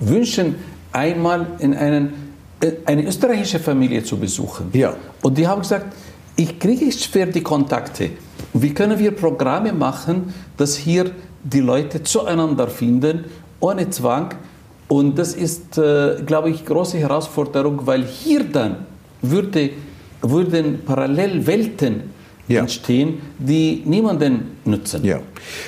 wünschen, 0.00 0.56
einmal 0.92 1.46
in 1.58 1.74
einen, 1.74 2.12
äh, 2.60 2.72
eine 2.84 3.06
österreichische 3.06 3.58
Familie 3.58 4.02
zu 4.02 4.16
besuchen. 4.16 4.70
Ja. 4.72 4.94
Und 5.22 5.36
die 5.36 5.46
haben 5.46 5.60
gesagt, 5.60 5.94
ich 6.36 6.58
kriege 6.58 6.90
schwer 6.92 7.26
die 7.26 7.42
Kontakte. 7.42 8.10
Wie 8.52 8.72
können 8.72 8.98
wir 8.98 9.10
Programme 9.10 9.72
machen, 9.72 10.34
dass 10.56 10.76
hier 10.76 11.10
die 11.42 11.60
Leute 11.60 12.02
zueinander 12.02 12.68
finden, 12.68 13.24
ohne 13.60 13.88
Zwang? 13.90 14.34
Und 14.88 15.18
das 15.18 15.34
ist, 15.34 15.78
äh, 15.78 16.22
glaube 16.24 16.50
ich, 16.50 16.64
große 16.64 16.98
Herausforderung, 16.98 17.86
weil 17.86 18.04
hier 18.04 18.44
dann 18.44 18.86
würde, 19.20 19.70
würden 20.22 20.80
parallel 20.84 21.46
Welten 21.46 22.15
ja. 22.48 22.60
entstehen, 22.60 23.20
die 23.38 23.82
niemanden 23.84 24.58
nützen. 24.64 25.04
Ja. 25.04 25.20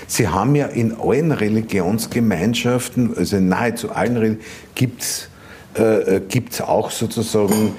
Sie 0.06 0.28
haben 0.28 0.54
ja 0.54 0.66
in 0.66 0.94
allen 0.94 1.32
Religionsgemeinschaften, 1.32 3.16
also 3.16 3.40
nahezu 3.40 3.90
allen 3.90 4.40
gibt 4.74 5.02
es 5.02 5.28
äh, 5.76 6.16
äh 6.16 6.20
gibt's 6.28 6.60
auch 6.60 6.90
sozusagen 6.90 7.72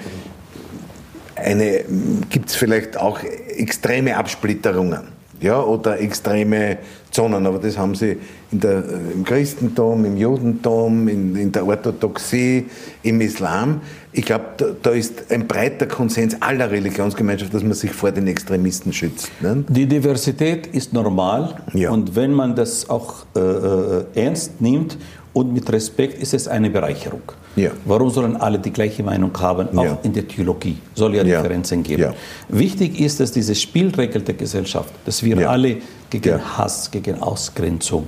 eine, 1.36 1.86
gibt 2.30 2.50
es 2.50 2.56
vielleicht 2.56 2.98
auch 2.98 3.20
extreme 3.24 4.18
Absplitterungen 4.18 5.19
ja, 5.42 5.62
oder 5.62 6.00
extreme 6.00 6.78
Zonen, 7.12 7.46
aber 7.46 7.60
das 7.60 7.78
haben 7.78 7.96
sie 7.96 8.18
in 8.52 8.60
der, 8.60 8.78
äh, 8.78 9.14
im 9.14 9.24
Christentum, 9.24 10.06
im 10.06 10.18
Judentum, 10.18 11.08
in, 11.08 11.36
in 11.36 11.52
der 11.52 11.66
Orthodoxie, 11.66 12.66
im 13.04 13.22
Islam. 13.22 13.82
Ich 14.12 14.26
glaube, 14.26 14.46
da, 14.58 14.66
da, 14.82 14.92
ist 14.92 15.32
ein 15.32 15.48
breiter 15.48 15.86
Konsens 15.88 16.42
aller 16.42 16.70
Religionsgemeinschaften, 16.70 17.58
dass 17.58 17.64
man 17.64 17.74
sich 17.74 17.92
vor 17.92 18.12
den 18.12 18.28
Extremisten 18.28 18.94
schützt. 18.94 19.32
Ne? 19.42 19.64
Die 19.70 19.86
Diversität 19.86 20.68
ist 20.68 20.94
normal 20.94 21.56
ja. 21.74 21.92
und 21.92 22.16
wenn 22.16 22.34
man 22.34 22.56
das 22.56 22.90
auch 22.90 23.26
äh, 23.36 23.40
äh 23.40 24.06
ernst 24.16 24.62
nimmt 24.62 24.98
und 25.40 25.54
mit 25.54 25.72
Respekt, 25.72 26.22
ist 26.22 26.34
es 26.34 26.48
eine 26.48 26.70
Bereicherung. 26.70 27.22
Ja. 27.56 27.72
Warum 27.86 28.10
sollen 28.10 28.36
alle 28.38 28.60
die 28.60 28.72
gleiche 28.72 29.04
Meinung 29.04 29.32
haben? 29.40 29.66
Auch 29.78 29.84
ja. 29.86 29.98
in 30.04 30.14
der 30.14 30.28
Theologie 30.28 30.78
soll 30.96 31.16
ja, 31.16 31.24
ja. 31.24 31.38
Differenzen 31.42 31.82
geben. 31.84 32.04
Ja. 32.04 32.14
Wichtig 32.50 33.00
ist, 33.00 33.20
dass 33.20 33.32
diese 33.32 33.56
Spielregel 33.56 34.22
der 34.22 34.36
Gesellschaft, 34.36 34.92
dass 35.06 35.24
wir 35.24 35.38
Ja. 35.38 35.50
alle 35.50 35.78
gegen 36.10 36.30
Ja. 36.30 36.58
Hass, 36.58 36.92
gegen 36.92 37.22
Ausgrenzung, 37.22 38.08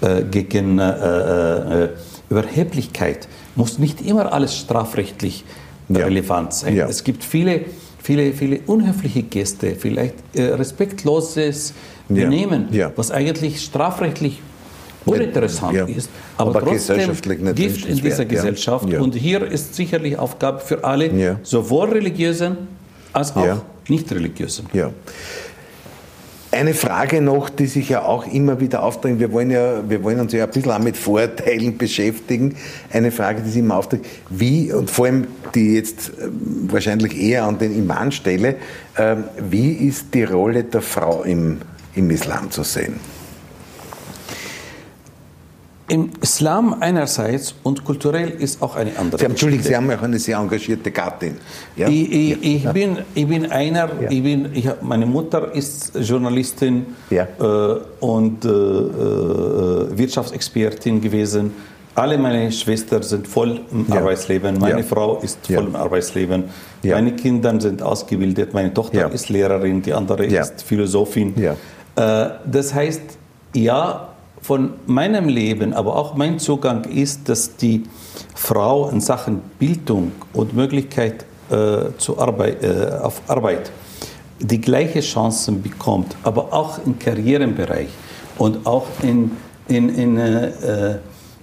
äh, 0.00 0.22
gegen 0.30 0.78
äh, 0.78 1.84
äh, 1.84 1.88
Überheblichkeit, 2.30 3.28
muss 3.56 3.78
nicht 3.78 4.00
immer 4.00 4.32
alles 4.32 4.56
strafrechtlich 4.56 5.44
Ja. 5.88 6.04
relevant 6.06 6.54
sein. 6.54 6.76
Ja. 6.76 6.86
Es 6.88 7.02
gibt 7.04 7.24
viele, 7.24 7.62
viele, 8.02 8.32
viele 8.32 8.60
unhöfliche 8.66 9.22
Gäste, 9.24 9.74
vielleicht 9.76 10.14
äh, 10.34 10.44
respektloses 10.54 11.74
Ja. 12.08 12.24
Benehmen, 12.24 12.68
Ja. 12.72 12.90
was 12.96 13.10
eigentlich 13.10 13.60
strafrechtlich 13.62 14.40
uninteressant 15.06 15.74
Ja. 15.74 15.84
ist, 15.86 16.10
aber, 16.36 16.50
Aber 16.50 16.60
trotzdem 16.60 17.10
Gift 17.54 17.86
in 17.86 17.96
dieser. 17.96 18.24
Gesellschaft. 18.24 18.88
Ja. 18.88 19.00
Und 19.00 19.14
hier 19.14 19.42
ist 19.46 19.74
sicherlich 19.74 20.18
Aufgabe 20.18 20.60
für 20.60 20.84
alle, 20.84 21.10
Ja. 21.12 21.38
sowohl 21.42 21.88
religiösen 21.90 22.56
als 23.12 23.34
auch 23.34 23.62
nicht 23.88 24.10
religiösen. 24.12 24.66
Ja. 24.72 24.90
Eine 26.52 26.74
Frage 26.74 27.20
noch, 27.20 27.48
die 27.48 27.66
sich 27.66 27.90
ja 27.90 28.02
auch 28.02 28.26
immer 28.26 28.58
wieder 28.58 28.82
aufdrängt. 28.82 29.20
Wir 29.20 29.30
wollen, 29.32 29.52
ja, 29.52 29.88
wir 29.88 30.02
wollen 30.02 30.18
uns 30.18 30.32
ja 30.32 30.44
ein 30.44 30.50
bisschen 30.50 30.72
auch 30.72 30.80
mit 30.80 30.96
Vorurteilen 30.96 31.78
beschäftigen. 31.78 32.56
Eine 32.92 33.12
Frage, 33.12 33.42
die 33.42 33.50
sich 33.50 33.60
immer 33.60 33.76
aufdrängt. 33.76 34.04
Wie, 34.30 34.72
und 34.72 34.90
vor 34.90 35.06
allem 35.06 35.28
die 35.54 35.74
jetzt 35.76 36.10
ähm, 36.20 36.68
wahrscheinlich 36.68 37.16
eher 37.16 37.44
an 37.44 37.58
den 37.58 37.76
Iman 37.78 38.10
stelle, 38.10 38.56
ähm, 38.98 39.24
wie 39.48 39.72
ist 39.74 40.06
die 40.12 40.24
Rolle 40.24 40.64
der 40.64 40.82
Frau 40.82 41.22
im, 41.22 41.58
im 41.94 42.10
Islam 42.10 42.50
zu 42.50 42.64
sehen? 42.64 42.94
Im 45.90 46.10
Islam 46.20 46.76
einerseits 46.78 47.52
und 47.64 47.84
kulturell 47.84 48.30
ist 48.30 48.62
auch 48.62 48.76
eine 48.76 48.96
andere. 48.96 49.18
Sie 49.18 49.24
haben, 49.24 49.32
Entschuldigung, 49.32 49.64
Sie 49.66 49.76
haben 49.76 49.90
ja 49.90 49.98
auch 49.98 50.02
eine 50.02 50.20
sehr 50.20 50.38
engagierte 50.38 50.92
Gattin. 50.92 51.36
Ja? 51.74 51.88
Ich, 51.88 52.12
ich, 52.12 52.44
ich 52.44 52.62
ja. 52.62 52.72
bin, 52.72 52.98
ich 53.12 53.26
bin 53.26 53.50
einer, 53.50 53.88
ja. 54.00 54.08
ich 54.08 54.22
bin, 54.22 54.50
ich, 54.54 54.68
meine 54.82 55.04
Mutter 55.04 55.52
ist 55.52 55.92
Journalistin 55.96 56.86
äh, 57.10 57.24
und 57.98 58.44
äh, 58.44 58.48
äh, 58.48 59.98
Wirtschaftsexpertin 59.98 61.00
gewesen. 61.00 61.52
Alle 61.96 62.16
meine 62.18 62.52
Schwestern 62.52 63.02
sind 63.02 63.26
voll 63.26 63.60
im 63.72 63.92
Arbeitsleben. 63.92 64.58
Meine 64.58 64.84
Frau 64.84 65.18
ist 65.18 65.44
voll 65.44 65.66
im 65.66 65.74
Arbeitsleben. 65.74 66.44
Meine 66.84 67.16
Kinder 67.16 67.60
sind 67.60 67.82
ausgebildet. 67.82 68.54
Meine 68.54 68.72
Tochter 68.72 69.10
ist 69.10 69.28
Lehrerin, 69.28 69.82
die 69.82 69.92
andere 69.92 70.24
ist 70.24 70.62
Philosophin. 70.62 71.34
Äh, 71.36 71.54
das 72.46 72.72
heißt, 72.72 73.02
ja, 73.54 74.09
von 74.42 74.74
meinem 74.86 75.28
Leben, 75.28 75.74
aber 75.74 75.96
auch 75.96 76.14
mein 76.14 76.38
Zugang 76.38 76.84
ist, 76.84 77.28
dass 77.28 77.56
die 77.56 77.84
Frau 78.34 78.88
in 78.88 79.00
Sachen 79.00 79.42
Bildung 79.58 80.12
und 80.32 80.54
Möglichkeit 80.54 81.24
äh, 81.50 81.96
zu 81.98 82.18
Arbeit, 82.18 82.62
äh, 82.62 82.98
auf 83.02 83.22
Arbeit 83.28 83.70
die 84.38 84.60
gleiche 84.60 85.00
Chancen 85.00 85.62
bekommt, 85.62 86.16
aber 86.22 86.52
auch 86.52 86.78
im 86.84 86.98
Karrierenbereich 86.98 87.88
und 88.38 88.66
auch 88.66 88.86
in, 89.02 89.32
in, 89.68 89.88
in 89.90 90.16
äh, 90.16 90.98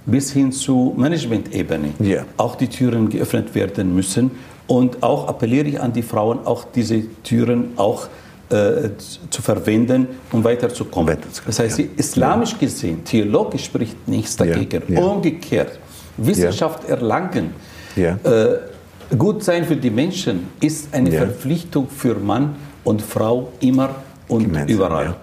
bis 0.06 0.32
hin 0.32 0.52
zu 0.52 0.94
Management-Ebene 0.98 1.90
yeah. 2.00 2.26
auch 2.38 2.56
die 2.56 2.68
Türen 2.68 3.10
geöffnet 3.10 3.54
werden 3.54 3.94
müssen. 3.94 4.32
Und 4.66 5.04
auch 5.04 5.28
appelliere 5.28 5.68
ich 5.68 5.82
an 5.82 5.94
die 5.94 6.02
Frauen, 6.02 6.40
auch 6.46 6.66
diese 6.74 7.04
Türen 7.24 7.74
auch 7.78 8.08
äh, 8.50 8.90
zu 9.30 9.42
verwenden, 9.42 10.08
um 10.32 10.44
weiterzukommen. 10.44 11.10
Weiterzukommen 11.10 11.48
das 11.48 11.60
heißt, 11.60 11.80
ja. 11.80 11.86
islamisch 11.98 12.58
gesehen, 12.58 13.04
theologisch 13.04 13.66
spricht 13.66 14.08
nichts 14.08 14.36
dagegen. 14.38 14.84
Ja. 14.88 15.02
Umgekehrt, 15.02 15.80
Wissenschaft 16.16 16.88
erlangen, 16.88 17.54
äh, 17.96 18.08
gut 19.18 19.44
sein 19.44 19.66
für 19.66 19.76
die 19.76 19.90
Menschen 19.90 20.48
ist 20.62 20.94
eine 20.94 21.12
Verpflichtung 21.12 21.90
für 21.90 22.16
Mann 22.16 22.56
und 22.84 23.02
Frau 23.02 23.52
immer 23.60 23.96
und 24.28 24.44
Gemeinsam, 24.44 24.76
überall. 24.76 25.16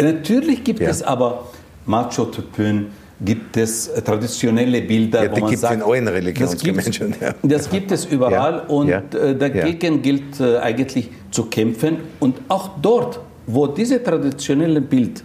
Natürlich 0.00 0.62
gibt 0.62 0.80
es 0.80 1.02
aber 1.02 1.46
Macho-Typen, 1.86 2.88
gibt 3.20 3.56
es 3.56 3.90
traditionelle 4.04 4.82
Bilder, 4.82 5.24
ja, 5.24 5.32
wo 5.32 5.40
man 5.40 5.56
sagt, 5.56 5.74
in 5.76 5.82
allen 5.82 6.08
Religionsgemeinschaften. 6.08 7.14
Das, 7.20 7.62
das 7.64 7.70
gibt 7.70 7.90
es 7.90 8.04
überall 8.04 8.54
ja, 8.54 8.68
und 8.68 8.88
ja, 8.88 9.02
äh, 9.18 9.34
dagegen 9.34 10.02
gilt 10.02 10.38
äh, 10.40 10.58
eigentlich 10.58 11.10
zu 11.36 11.44
kämpfen. 11.44 11.98
Und 12.18 12.40
auch 12.48 12.70
dort, 12.80 13.20
wo 13.46 13.66
dieses 13.66 14.02
traditionelle 14.02 14.80
Bild 14.80 15.22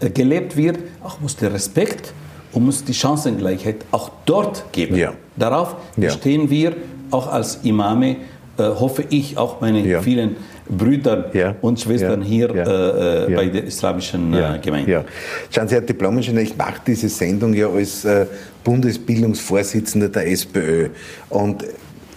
äh, 0.00 0.10
gelebt 0.10 0.56
wird, 0.56 0.78
auch 1.02 1.20
muss 1.20 1.36
der 1.36 1.52
Respekt 1.54 2.12
und 2.52 2.66
muss 2.66 2.84
die 2.84 2.94
Chancengleichheit 2.94 3.84
auch 3.92 4.10
dort 4.26 4.64
geben. 4.72 5.00
Darauf 5.36 5.76
stehen 6.08 6.50
wir 6.50 6.74
auch 7.10 7.26
als 7.26 7.60
Imame, 7.62 8.16
hoffe 8.58 9.04
ich, 9.08 9.38
auch 9.38 9.62
meine 9.62 10.02
vielen 10.02 10.36
Brüdern 10.68 11.24
ja, 11.32 11.54
und 11.60 11.80
Schwestern 11.80 12.20
ja, 12.22 12.28
hier 12.28 12.54
ja, 12.54 13.26
äh, 13.26 13.34
bei 13.34 13.46
der 13.46 13.64
islamischen 13.64 14.34
äh, 14.34 14.58
Gemeinde. 14.62 14.90
Ja. 14.90 15.04
Schauen 15.50 15.68
Sie, 15.68 15.74
Herr 15.74 15.82
Diplomingenieur, 15.82 16.42
ich 16.42 16.56
mache 16.56 16.80
diese 16.86 17.08
Sendung 17.08 17.54
ja 17.54 17.68
als 17.68 18.04
äh, 18.04 18.26
Bundesbildungsvorsitzender 18.64 20.08
der 20.08 20.30
SPÖ. 20.30 20.88
Und 21.30 21.64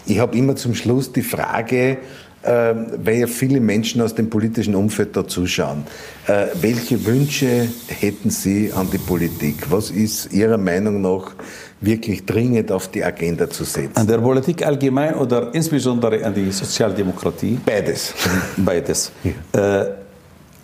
ich 0.06 0.20
habe 0.20 0.38
immer 0.38 0.56
zum 0.56 0.76
Schluss 0.76 1.12
die 1.12 1.24
Frage, 1.24 1.92
äh, 1.92 1.98
weil 2.46 3.18
ja 3.18 3.28
viele 3.28 3.60
Menschen 3.60 4.02
aus 4.02 4.16
dem 4.16 4.30
politischen 4.30 4.76
Umfeld 4.76 5.16
da 5.16 5.28
zuschauen. 5.28 5.84
Äh, 6.28 6.48
welche 6.62 7.04
Wünsche 7.06 7.68
hätten 7.88 8.30
Sie 8.30 8.72
an 8.74 8.90
die 8.92 8.98
Politik? 8.98 9.72
Was 9.72 9.92
ist 9.92 10.32
Ihrer 10.32 10.58
Meinung 10.58 11.02
nach 11.02 11.34
wirklich 11.82 12.26
dringend 12.26 12.72
auf 12.72 12.88
die 12.88 13.04
Agenda 13.04 13.50
zu 13.50 13.64
setzen. 13.64 13.96
An 13.96 14.08
der 14.08 14.18
Politik 14.18 14.66
allgemein 14.66 15.16
oder 15.16 15.54
insbesondere 15.54 16.26
an 16.26 16.34
die 16.34 16.52
Sozialdemokratie? 16.52 17.60
Beides. 17.66 18.14
Beides. 18.58 19.12
Ja. 19.24 19.82
Äh, 19.82 19.92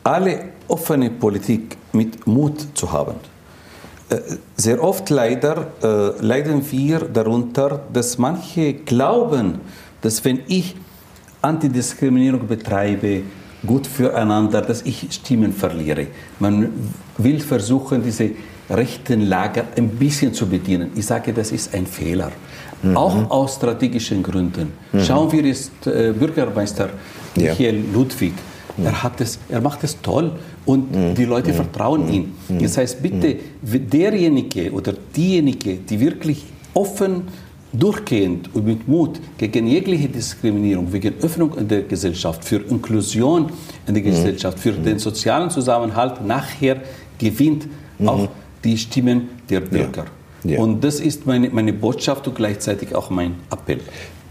alle 0.03 0.39
offene 0.67 1.09
Politik 1.09 1.77
mit 1.91 2.25
Mut 2.25 2.65
zu 2.73 2.91
haben. 2.91 3.15
Äh, 4.09 4.19
sehr 4.55 4.83
oft 4.83 5.09
leider 5.09 5.67
äh, 5.83 6.25
leiden 6.25 6.63
wir 6.71 6.99
darunter, 7.01 7.81
dass 7.93 8.17
manche 8.17 8.73
glauben, 8.73 9.59
dass 10.01 10.25
wenn 10.25 10.39
ich 10.47 10.75
Antidiskriminierung 11.41 12.47
betreibe, 12.47 13.23
gut 13.65 13.87
füreinander, 13.87 14.61
dass 14.61 14.81
ich 14.83 15.07
Stimmen 15.11 15.53
verliere. 15.53 16.07
Man 16.39 16.69
will 17.17 17.39
versuchen, 17.39 18.03
diese 18.03 18.31
rechten 18.69 19.21
Lager 19.21 19.65
ein 19.75 19.89
bisschen 19.89 20.33
zu 20.33 20.47
bedienen. 20.47 20.91
Ich 20.95 21.05
sage, 21.05 21.33
das 21.33 21.51
ist 21.51 21.73
ein 21.73 21.85
Fehler. 21.85 22.31
Mhm. 22.81 22.97
Auch 22.97 23.29
aus 23.29 23.55
strategischen 23.55 24.23
Gründen. 24.23 24.71
Mhm. 24.91 25.03
Schauen 25.03 25.31
wir 25.31 25.43
jetzt 25.43 25.85
äh, 25.85 26.13
Bürgermeister 26.17 26.89
Michael 27.35 27.75
ja. 27.75 27.93
Ludwig. 27.93 28.33
Mhm. 28.77 28.85
Er, 28.85 29.03
hat 29.03 29.21
es, 29.21 29.39
er 29.49 29.61
macht 29.61 29.83
es 29.83 30.01
toll 30.01 30.31
und 30.65 30.95
mhm. 30.95 31.15
die 31.15 31.25
Leute 31.25 31.51
mhm. 31.51 31.55
vertrauen 31.55 32.11
ihm. 32.11 32.33
Mhm. 32.47 32.59
Das 32.59 32.77
heißt, 32.77 33.01
bitte, 33.01 33.37
derjenige 33.61 34.71
oder 34.71 34.93
diejenige, 35.15 35.77
die 35.77 35.99
wirklich 35.99 36.45
offen 36.73 37.23
durchgehend 37.73 38.49
und 38.53 38.65
mit 38.65 38.87
Mut 38.87 39.19
gegen 39.37 39.67
jegliche 39.67 40.09
Diskriminierung, 40.09 40.91
wegen 40.91 41.13
Öffnung 41.21 41.57
in 41.57 41.67
der 41.67 41.83
Gesellschaft, 41.83 42.43
für 42.43 42.57
Inklusion 42.57 43.51
in 43.87 43.93
der 43.93 44.03
Gesellschaft, 44.03 44.59
für 44.59 44.73
den 44.73 44.99
sozialen 44.99 45.49
Zusammenhalt 45.49 46.25
nachher 46.25 46.81
gewinnt, 47.17 47.67
auch 48.05 48.27
die 48.63 48.77
Stimmen 48.77 49.29
der 49.49 49.61
Bürger. 49.61 50.05
Ja. 50.43 50.51
Ja. 50.51 50.59
Und 50.59 50.83
das 50.83 50.99
ist 50.99 51.27
meine, 51.27 51.49
meine 51.49 51.71
Botschaft 51.71 52.27
und 52.27 52.35
gleichzeitig 52.35 52.95
auch 52.95 53.09
mein 53.09 53.35
Appell. 53.51 53.79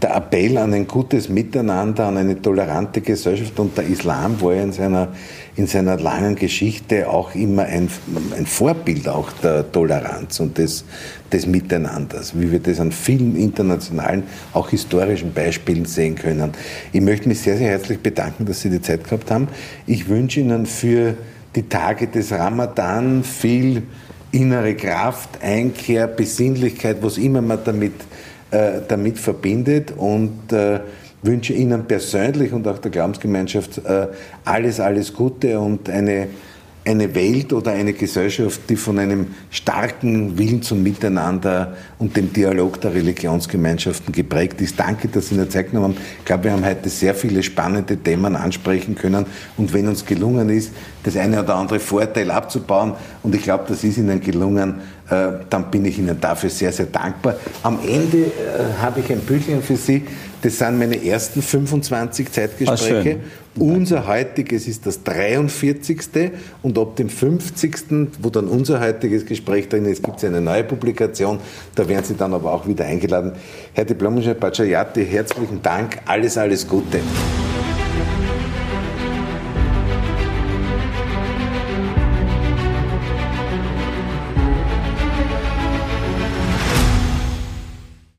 Der 0.01 0.15
Appell 0.15 0.57
an 0.57 0.73
ein 0.73 0.87
gutes 0.87 1.29
Miteinander, 1.29 2.07
an 2.07 2.17
eine 2.17 2.41
tolerante 2.41 3.01
Gesellschaft 3.01 3.59
und 3.59 3.77
der 3.77 3.85
Islam 3.85 4.41
war 4.41 4.55
ja 4.55 4.63
in 4.63 4.71
seiner, 4.71 5.09
in 5.55 5.67
seiner 5.67 5.97
langen 5.97 6.35
Geschichte 6.35 7.07
auch 7.07 7.35
immer 7.35 7.63
ein, 7.63 7.87
ein 8.35 8.47
Vorbild 8.47 9.07
auch 9.07 9.31
der 9.43 9.71
Toleranz 9.71 10.39
und 10.39 10.57
des, 10.57 10.85
des 11.31 11.45
Miteinanders, 11.45 12.33
wie 12.39 12.51
wir 12.51 12.59
das 12.59 12.79
an 12.79 12.91
vielen 12.91 13.35
internationalen, 13.35 14.23
auch 14.53 14.69
historischen 14.69 15.33
Beispielen 15.33 15.85
sehen 15.85 16.15
können. 16.15 16.51
Ich 16.91 17.01
möchte 17.01 17.27
mich 17.27 17.41
sehr, 17.41 17.57
sehr 17.57 17.69
herzlich 17.69 17.99
bedanken, 17.99 18.47
dass 18.47 18.61
Sie 18.61 18.71
die 18.71 18.81
Zeit 18.81 19.03
gehabt 19.03 19.29
haben. 19.29 19.49
Ich 19.85 20.09
wünsche 20.09 20.39
Ihnen 20.39 20.65
für 20.65 21.13
die 21.55 21.69
Tage 21.69 22.07
des 22.07 22.31
Ramadan 22.31 23.23
viel 23.23 23.83
innere 24.31 24.75
Kraft, 24.75 25.43
Einkehr, 25.43 26.07
Besinnlichkeit, 26.07 26.97
was 27.01 27.17
immer 27.17 27.41
man 27.41 27.59
damit, 27.63 27.93
äh, 28.51 28.81
damit 28.87 29.17
verbindet 29.17 29.93
und 29.95 30.51
äh, 30.51 30.79
wünsche 31.23 31.53
Ihnen 31.53 31.85
persönlich 31.85 32.51
und 32.51 32.67
auch 32.67 32.79
der 32.79 32.91
Glaubensgemeinschaft 32.91 33.79
äh, 33.85 34.07
alles, 34.45 34.79
alles 34.79 35.13
Gute 35.13 35.59
und 35.59 35.89
eine 35.89 36.27
eine 36.83 37.13
Welt 37.13 37.53
oder 37.53 37.71
eine 37.71 37.93
Gesellschaft, 37.93 38.61
die 38.69 38.75
von 38.75 38.97
einem 38.97 39.27
starken 39.51 40.37
Willen 40.37 40.63
zum 40.63 40.81
Miteinander 40.81 41.77
und 41.99 42.17
dem 42.17 42.33
Dialog 42.33 42.81
der 42.81 42.95
Religionsgemeinschaften 42.95 44.11
geprägt 44.11 44.59
ist. 44.61 44.79
Danke, 44.79 45.07
dass 45.07 45.29
Sie 45.29 45.35
der 45.35 45.49
Zeit 45.49 45.69
genommen 45.69 45.95
haben. 45.95 46.05
Ich 46.19 46.25
glaube, 46.25 46.45
wir 46.45 46.53
haben 46.53 46.65
heute 46.65 46.89
sehr 46.89 47.13
viele 47.13 47.43
spannende 47.43 47.97
Themen 47.97 48.35
ansprechen 48.35 48.95
können 48.95 49.27
und 49.57 49.73
wenn 49.73 49.87
uns 49.87 50.05
gelungen 50.05 50.49
ist, 50.49 50.71
das 51.03 51.17
eine 51.17 51.43
oder 51.43 51.55
andere 51.55 51.79
Vorteil 51.79 52.31
abzubauen 52.31 52.93
und 53.21 53.35
ich 53.35 53.43
glaube, 53.43 53.65
das 53.67 53.83
ist 53.83 53.97
Ihnen 53.97 54.19
gelungen, 54.19 54.81
äh, 55.09 55.27
dann 55.49 55.69
bin 55.69 55.85
ich 55.85 55.99
Ihnen 55.99 56.19
dafür 56.19 56.49
sehr, 56.49 56.71
sehr 56.71 56.87
dankbar. 56.87 57.35
Am 57.61 57.77
Ende 57.85 58.17
äh, 58.17 58.81
habe 58.81 59.01
ich 59.01 59.11
ein 59.11 59.19
Büchlein 59.19 59.61
für 59.61 59.75
Sie, 59.75 60.03
das 60.41 60.57
sind 60.57 60.79
meine 60.79 61.03
ersten 61.05 61.41
25 61.41 62.31
Zeitgespräche. 62.31 63.19
Ah, 63.19 63.59
unser 63.59 64.07
heutiges 64.07 64.67
ist 64.67 64.85
das 64.85 65.03
43. 65.03 66.31
Und 66.63 66.77
ab 66.77 66.95
dem 66.95 67.09
50., 67.09 68.09
wo 68.21 68.29
dann 68.29 68.47
unser 68.47 68.79
heutiges 68.79 69.25
Gespräch 69.25 69.69
drin 69.69 69.85
ist, 69.85 70.03
gibt 70.03 70.17
es 70.17 70.23
eine 70.23 70.41
neue 70.41 70.63
Publikation. 70.63 71.39
Da 71.75 71.87
werden 71.87 72.05
Sie 72.05 72.15
dann 72.15 72.33
aber 72.33 72.53
auch 72.53 72.67
wieder 72.67 72.85
eingeladen. 72.85 73.33
Herr 73.73 73.85
Diplom-Ingenieur 73.85 74.35
herzlichen 74.95 75.61
Dank. 75.61 75.99
Alles, 76.05 76.37
alles 76.37 76.67
Gute. 76.67 76.99